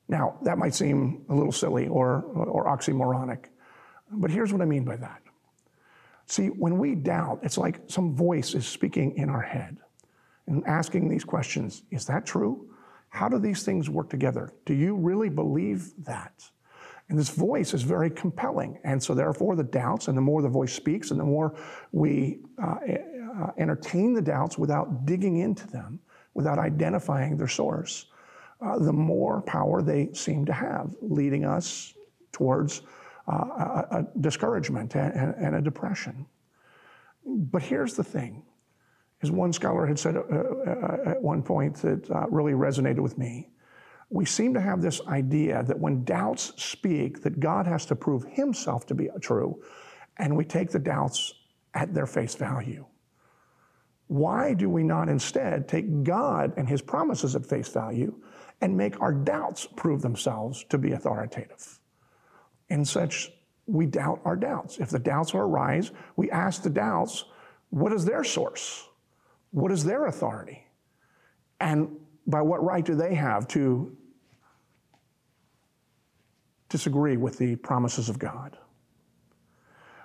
Now, 0.08 0.38
that 0.42 0.58
might 0.58 0.74
seem 0.74 1.24
a 1.30 1.34
little 1.34 1.52
silly 1.52 1.88
or, 1.88 2.22
or 2.22 2.66
oxymoronic, 2.66 3.46
but 4.12 4.30
here's 4.30 4.52
what 4.52 4.60
I 4.60 4.66
mean 4.66 4.84
by 4.84 4.96
that. 4.96 5.22
See, 6.26 6.48
when 6.48 6.78
we 6.78 6.94
doubt, 6.94 7.40
it's 7.42 7.56
like 7.56 7.80
some 7.86 8.14
voice 8.14 8.54
is 8.54 8.66
speaking 8.66 9.16
in 9.16 9.30
our 9.30 9.40
head 9.40 9.78
and 10.46 10.64
asking 10.66 11.08
these 11.08 11.24
questions 11.24 11.82
Is 11.90 12.04
that 12.06 12.26
true? 12.26 12.68
How 13.16 13.30
do 13.30 13.38
these 13.38 13.62
things 13.62 13.88
work 13.88 14.10
together? 14.10 14.52
Do 14.66 14.74
you 14.74 14.94
really 14.94 15.30
believe 15.30 15.92
that? 16.04 16.44
And 17.08 17.18
this 17.18 17.30
voice 17.30 17.72
is 17.72 17.82
very 17.82 18.10
compelling. 18.10 18.78
And 18.84 19.02
so, 19.02 19.14
therefore, 19.14 19.56
the 19.56 19.64
doubts, 19.64 20.08
and 20.08 20.16
the 20.18 20.20
more 20.20 20.42
the 20.42 20.50
voice 20.50 20.74
speaks, 20.74 21.12
and 21.12 21.18
the 21.18 21.24
more 21.24 21.54
we 21.92 22.40
uh, 22.62 22.76
uh, 23.40 23.50
entertain 23.56 24.12
the 24.12 24.20
doubts 24.20 24.58
without 24.58 25.06
digging 25.06 25.38
into 25.38 25.66
them, 25.68 25.98
without 26.34 26.58
identifying 26.58 27.38
their 27.38 27.48
source, 27.48 28.06
uh, 28.60 28.78
the 28.78 28.92
more 28.92 29.40
power 29.42 29.80
they 29.80 30.12
seem 30.12 30.44
to 30.44 30.52
have, 30.52 30.94
leading 31.00 31.46
us 31.46 31.94
towards 32.32 32.82
uh, 33.28 33.32
a, 33.32 33.86
a, 33.92 34.06
discouragement 34.20 34.94
and, 34.94 35.34
and, 35.36 35.56
a 35.56 35.60
depression. 35.62 36.26
But 37.24 37.62
here's 37.62 37.94
the 37.94 38.04
thing 38.04 38.42
as 39.22 39.30
one 39.30 39.52
scholar 39.52 39.86
had 39.86 39.98
said 39.98 40.16
uh, 40.16 40.20
uh, 40.20 41.10
at 41.10 41.22
one 41.22 41.42
point 41.42 41.76
that 41.76 42.26
really 42.30 42.52
resonated 42.52 43.00
with 43.00 43.16
me 43.18 43.48
we 44.08 44.24
seem 44.24 44.54
to 44.54 44.60
have 44.60 44.80
this 44.80 45.00
idea 45.08 45.62
that 45.64 45.78
when 45.78 46.04
doubts 46.04 46.52
speak, 46.62 47.22
that 47.22 47.40
God 47.40 47.66
has 47.66 47.86
to 47.86 47.96
prove 47.96 48.24
himself 48.24 48.86
to 48.86 48.94
be 48.94 49.08
true, 49.20 49.62
and 50.18 50.36
we 50.36 50.44
take 50.44 50.70
the 50.70 50.78
doubts 50.78 51.34
at 51.74 51.92
their 51.92 52.06
face 52.06 52.34
value. 52.34 52.86
Why 54.06 54.54
do 54.54 54.70
we 54.70 54.84
not 54.84 55.08
instead 55.08 55.68
take 55.68 56.04
God 56.04 56.52
and 56.56 56.68
his 56.68 56.80
promises 56.80 57.34
at 57.34 57.44
face 57.44 57.68
value 57.68 58.14
and 58.60 58.76
make 58.76 59.00
our 59.00 59.12
doubts 59.12 59.66
prove 59.76 60.00
themselves 60.00 60.64
to 60.68 60.78
be 60.78 60.92
authoritative? 60.92 61.80
In 62.68 62.84
such, 62.84 63.32
we 63.66 63.86
doubt 63.86 64.20
our 64.24 64.36
doubts. 64.36 64.78
If 64.78 64.90
the 64.90 65.00
doubts 65.00 65.34
arise, 65.34 65.90
we 66.14 66.30
ask 66.30 66.62
the 66.62 66.70
doubts, 66.70 67.24
what 67.70 67.92
is 67.92 68.04
their 68.04 68.22
source? 68.22 68.88
What 69.50 69.72
is 69.72 69.84
their 69.84 70.06
authority? 70.06 70.66
And 71.60 71.96
by 72.26 72.42
what 72.42 72.62
right 72.62 72.84
do 72.84 72.94
they 72.94 73.14
have 73.14 73.46
to 73.48 73.96
disagree 76.68 77.16
with 77.16 77.38
the 77.38 77.56
promises 77.56 78.08
of 78.08 78.18
God? 78.18 78.58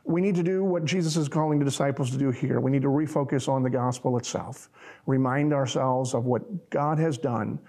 We 0.04 0.21
need 0.21 0.36
to 0.36 0.43
do 0.43 0.63
what 0.63 0.84
Jesus 0.84 1.15
is 1.15 1.27
calling 1.27 1.60
the 1.60 1.65
disciples 1.65 2.10
to 2.12 2.17
do 2.17 2.32
here. 2.32 2.60
We 2.60 2.71
need 2.71 2.82
to 2.82 2.88
refocus 2.88 3.47
on 3.47 3.62
the 3.62 3.69
gospel 3.69 4.17
itself, 4.17 4.69
remind 5.06 5.54
ourselves 5.54 6.13
of 6.13 6.25
what 6.25 6.69
God 6.69 6.97
has 6.97 7.17
done 7.17 7.60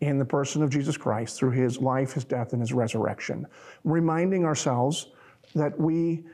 in 0.00 0.18
the 0.18 0.24
person 0.24 0.62
of 0.62 0.70
Jesus 0.70 0.96
Christ 0.96 1.38
through 1.38 1.50
his 1.52 1.80
life, 1.80 2.12
his 2.12 2.24
death, 2.24 2.52
and 2.52 2.60
his 2.60 2.72
resurrection. 2.72 3.46
Reminding 3.82 4.44
ourselves 4.44 5.08
that 5.54 5.78
we 5.78 6.24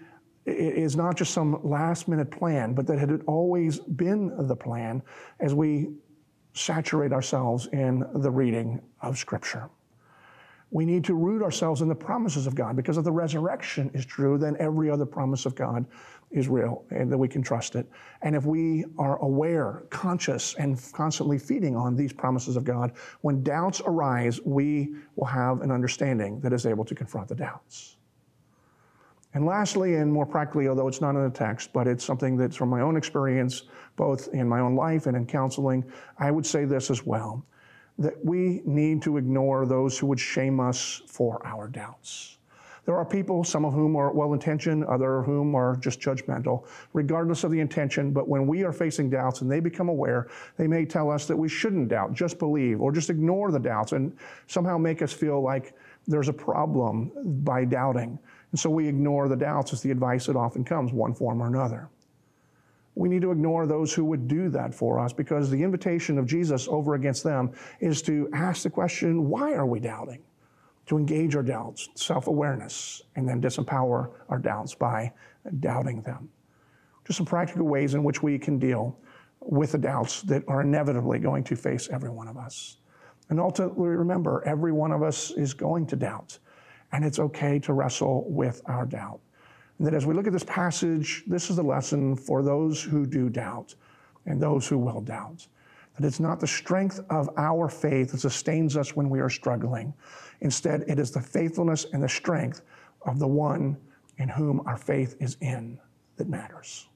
is 0.47 0.97
not 0.97 1.17
just 1.17 1.33
some 1.33 1.61
last 1.63 2.09
minute 2.09 2.31
plan, 2.31 2.75
but 2.75 2.87
that 2.87 2.99
had 2.99 3.23
always 3.27 3.79
been 3.79 4.47
the 4.47 4.57
plan 4.57 5.03
as 5.41 5.55
we 5.55 5.91
saturate 6.55 7.13
ourselves 7.13 7.69
in 7.73 8.05
the 8.15 8.31
reading 8.31 8.81
of 9.03 9.19
Scripture. 9.19 9.69
We 10.73 10.85
need 10.85 11.05
to 11.05 11.15
root 11.15 11.43
ourselves 11.43 11.81
in 11.81 11.89
the 11.89 11.97
promises 11.97 12.47
of 12.47 12.55
God 12.55 12.77
because 12.77 12.97
if 12.97 13.03
the 13.03 13.13
resurrection 13.13 13.91
is 13.93 14.07
true, 14.07 14.39
then 14.39 14.57
every 14.61 14.89
other 14.89 15.05
promise 15.05 15.45
of 15.45 15.57
God 15.57 15.85
is 16.31 16.49
real 16.49 16.85
and 16.91 17.11
that 17.11 17.19
we 17.19 17.27
can 17.27 17.43
trust 17.43 17.75
it. 17.75 17.89
And 18.23 18.37
if 18.37 18.45
we 18.45 18.85
are 18.97 19.19
aware, 19.19 19.83
conscious, 19.91 20.55
and 20.55 20.81
constantly 20.93 21.39
feeding 21.39 21.75
on 21.77 21.97
these 21.97 22.13
promises 22.13 22.57
of 22.57 22.63
God, 22.63 22.93
when 23.23 23.43
doubts 23.43 23.83
arise, 23.85 24.41
we 24.45 24.95
will 25.17 25.27
have 25.27 25.61
an 25.61 25.73
understanding 25.73 26.41
that 26.41 26.53
is 26.53 26.67
able 26.67 26.85
to 26.85 26.95
confront 26.95 27.27
the 27.27 27.35
doubts. 27.35 27.97
And 29.35 29.47
lastly, 29.47 29.95
and 29.97 30.13
more 30.13 30.27
practically, 30.27 30.67
although 30.67 30.89
it's 30.89 31.01
not 31.01 31.15
in 31.15 31.23
the 31.23 31.31
text, 31.31 31.73
but 31.73 31.87
it's 31.87 32.05
something 32.05 32.37
that's 32.37 32.57
from 32.57 32.69
my 32.69 32.81
own 32.81 32.97
experience, 32.97 33.63
both 33.97 34.29
in 34.29 34.49
my 34.49 34.61
own 34.61 34.75
life 34.75 35.07
and 35.07 35.17
in 35.17 35.27
counseling, 35.27 35.85
I 36.19 36.31
would 36.31 36.47
say 36.47 36.65
this 36.65 36.91
as 36.91 37.07
well 37.07 37.45
that 37.99 38.25
we 38.25 38.63
need 38.65 39.03
to 39.03 39.19
ignore 39.19 39.67
those 39.67 39.99
who 39.99 40.07
would 40.07 40.19
shame 40.19 40.59
us 40.59 41.03
for 41.07 41.47
our 41.47 41.69
doubts. 41.69 42.39
There 42.87 42.97
are 42.97 43.05
people, 43.05 43.45
some 43.45 43.67
of 43.67 43.75
whom 43.75 43.95
are 43.95 44.11
well 44.11 44.33
intentioned, 44.33 44.85
other 44.85 45.19
of 45.19 45.27
whom 45.27 45.55
are 45.55 45.77
just 45.77 46.01
judgmental, 46.01 46.67
regardless 46.95 47.45
of 47.45 47.51
the 47.51 47.61
intention. 47.61 48.11
But 48.11 48.27
when 48.27 48.47
we 48.47 48.65
are 48.65 48.73
facing 48.73 49.11
doubts 49.11 49.43
and 49.43 49.53
they 49.53 49.61
become 49.61 49.91
aware, 49.91 50.29
they 50.57 50.67
may 50.67 50.87
tell 50.87 51.11
us 51.11 51.27
that 51.27 51.37
we 51.37 51.49
shouldn't 51.49 51.89
doubt, 51.89 52.15
just 52.15 52.39
believe, 52.39 52.81
or 52.81 52.91
just 52.91 53.11
ignore 53.11 53.53
the 53.53 53.61
doubts 53.61 53.93
and 53.93 54.17
somehow 54.47 54.79
make 54.79 55.03
us 55.03 55.13
feel 55.13 55.43
like 55.43 55.75
there's 56.09 56.29
a 56.29 56.33
problem 56.33 57.13
by 57.45 57.67
doubting. 57.67 58.19
And 58.51 58.59
so 58.59 58.69
we 58.71 58.89
ignore 58.89 59.29
the 59.29 59.37
doubts 59.37 59.73
as 59.73 59.81
the 59.81 59.91
advice 59.91 60.27
that 60.27 60.37
often 60.37 60.65
comes, 60.65 60.93
one 60.93 61.15
form 61.15 61.43
or 61.43 61.47
another. 61.47 61.89
We 62.97 63.09
need 63.09 63.23
to 63.23 63.31
ignore 63.31 63.67
those 63.67 63.95
who 63.95 64.05
would 64.07 64.27
do 64.27 64.49
that 64.51 64.75
for 64.75 64.99
us 64.99 65.13
because 65.13 65.51
the 65.51 65.63
invitation 65.63 66.19
of 66.19 66.27
Jesus 66.27 66.67
over 66.69 66.95
against 66.95 67.23
them 67.23 67.53
is 67.79 68.03
to 68.03 68.29
ask 68.33 68.65
the 68.65 68.71
question, 68.71 69.29
why 69.29 69.55
are 69.55 69.67
we 69.67 69.79
doubting? 69.79 70.23
To 70.87 70.99
engage 70.99 71.37
our 71.37 71.43
doubts, 71.43 71.89
self 71.95 72.27
awareness, 72.27 73.03
and 73.15 73.29
then 73.29 73.41
disempower 73.41 74.11
our 74.29 74.39
doubts 74.39 74.75
by 74.75 75.13
doubting 75.61 76.03
them. 76.03 76.29
Just 77.07 77.19
some 77.19 77.27
practical 77.27 77.67
ways 77.67 77.95
in 77.95 78.03
which 78.03 78.23
we 78.23 78.39
can 78.39 78.59
deal 78.59 78.99
with 79.41 79.73
the 79.73 79.79
doubts 79.79 80.23
that 80.23 80.43
are 80.49 80.61
inevitably 80.61 81.21
going 81.21 81.45
to 81.45 81.57
face 81.57 81.89
every 81.93 82.11
one 82.11 82.27
of 82.27 82.37
us. 82.37 82.79
And 83.29 83.39
ultimately, 83.39 83.91
remember, 83.91 84.43
every 84.45 84.73
one 84.73 84.91
of 84.91 85.03
us 85.03 85.31
is 85.31 85.55
going 85.55 85.87
to 85.87 85.97
doubt 85.97 86.39
and 86.93 87.05
it's 87.05 87.19
okay 87.19 87.59
to 87.61 87.73
wrestle 87.73 88.25
with 88.29 88.61
our 88.67 88.85
doubt. 88.85 89.21
And 89.79 89.87
that 89.87 89.95
as 89.95 90.05
we 90.05 90.15
look 90.15 90.27
at 90.27 90.33
this 90.33 90.45
passage, 90.45 91.25
this 91.27 91.49
is 91.49 91.57
the 91.57 91.63
lesson 91.63 92.15
for 92.15 92.43
those 92.43 92.83
who 92.83 93.07
do 93.07 93.31
doubt 93.31 93.75
and 94.27 94.41
those 94.41 94.69
who 94.69 94.77
will 94.77 95.01
doubt. 95.01 95.47
That 95.97 96.07
it's 96.07 96.21
not 96.21 96.39
the 96.39 96.47
strength 96.47 97.01
of 97.09 97.31
our 97.39 97.69
faith 97.69 98.13
that 98.13 98.21
sustains 98.21 98.77
us 98.77 98.95
when 98.95 99.09
we 99.09 99.21
are 99.21 99.31
struggling. 99.31 99.95
Instead, 100.43 100.85
it 100.87 100.99
is 100.99 101.11
the 101.11 101.21
faithfulness 101.21 101.87
and 101.93 102.03
the 102.03 102.09
strength 102.09 102.63
of 103.07 103.19
the 103.19 103.27
one 103.27 103.79
in 104.19 104.29
whom 104.29 104.61
our 104.67 104.77
faith 104.77 105.17
is 105.19 105.39
in 105.41 105.79
that 106.17 106.29
matters. 106.29 106.90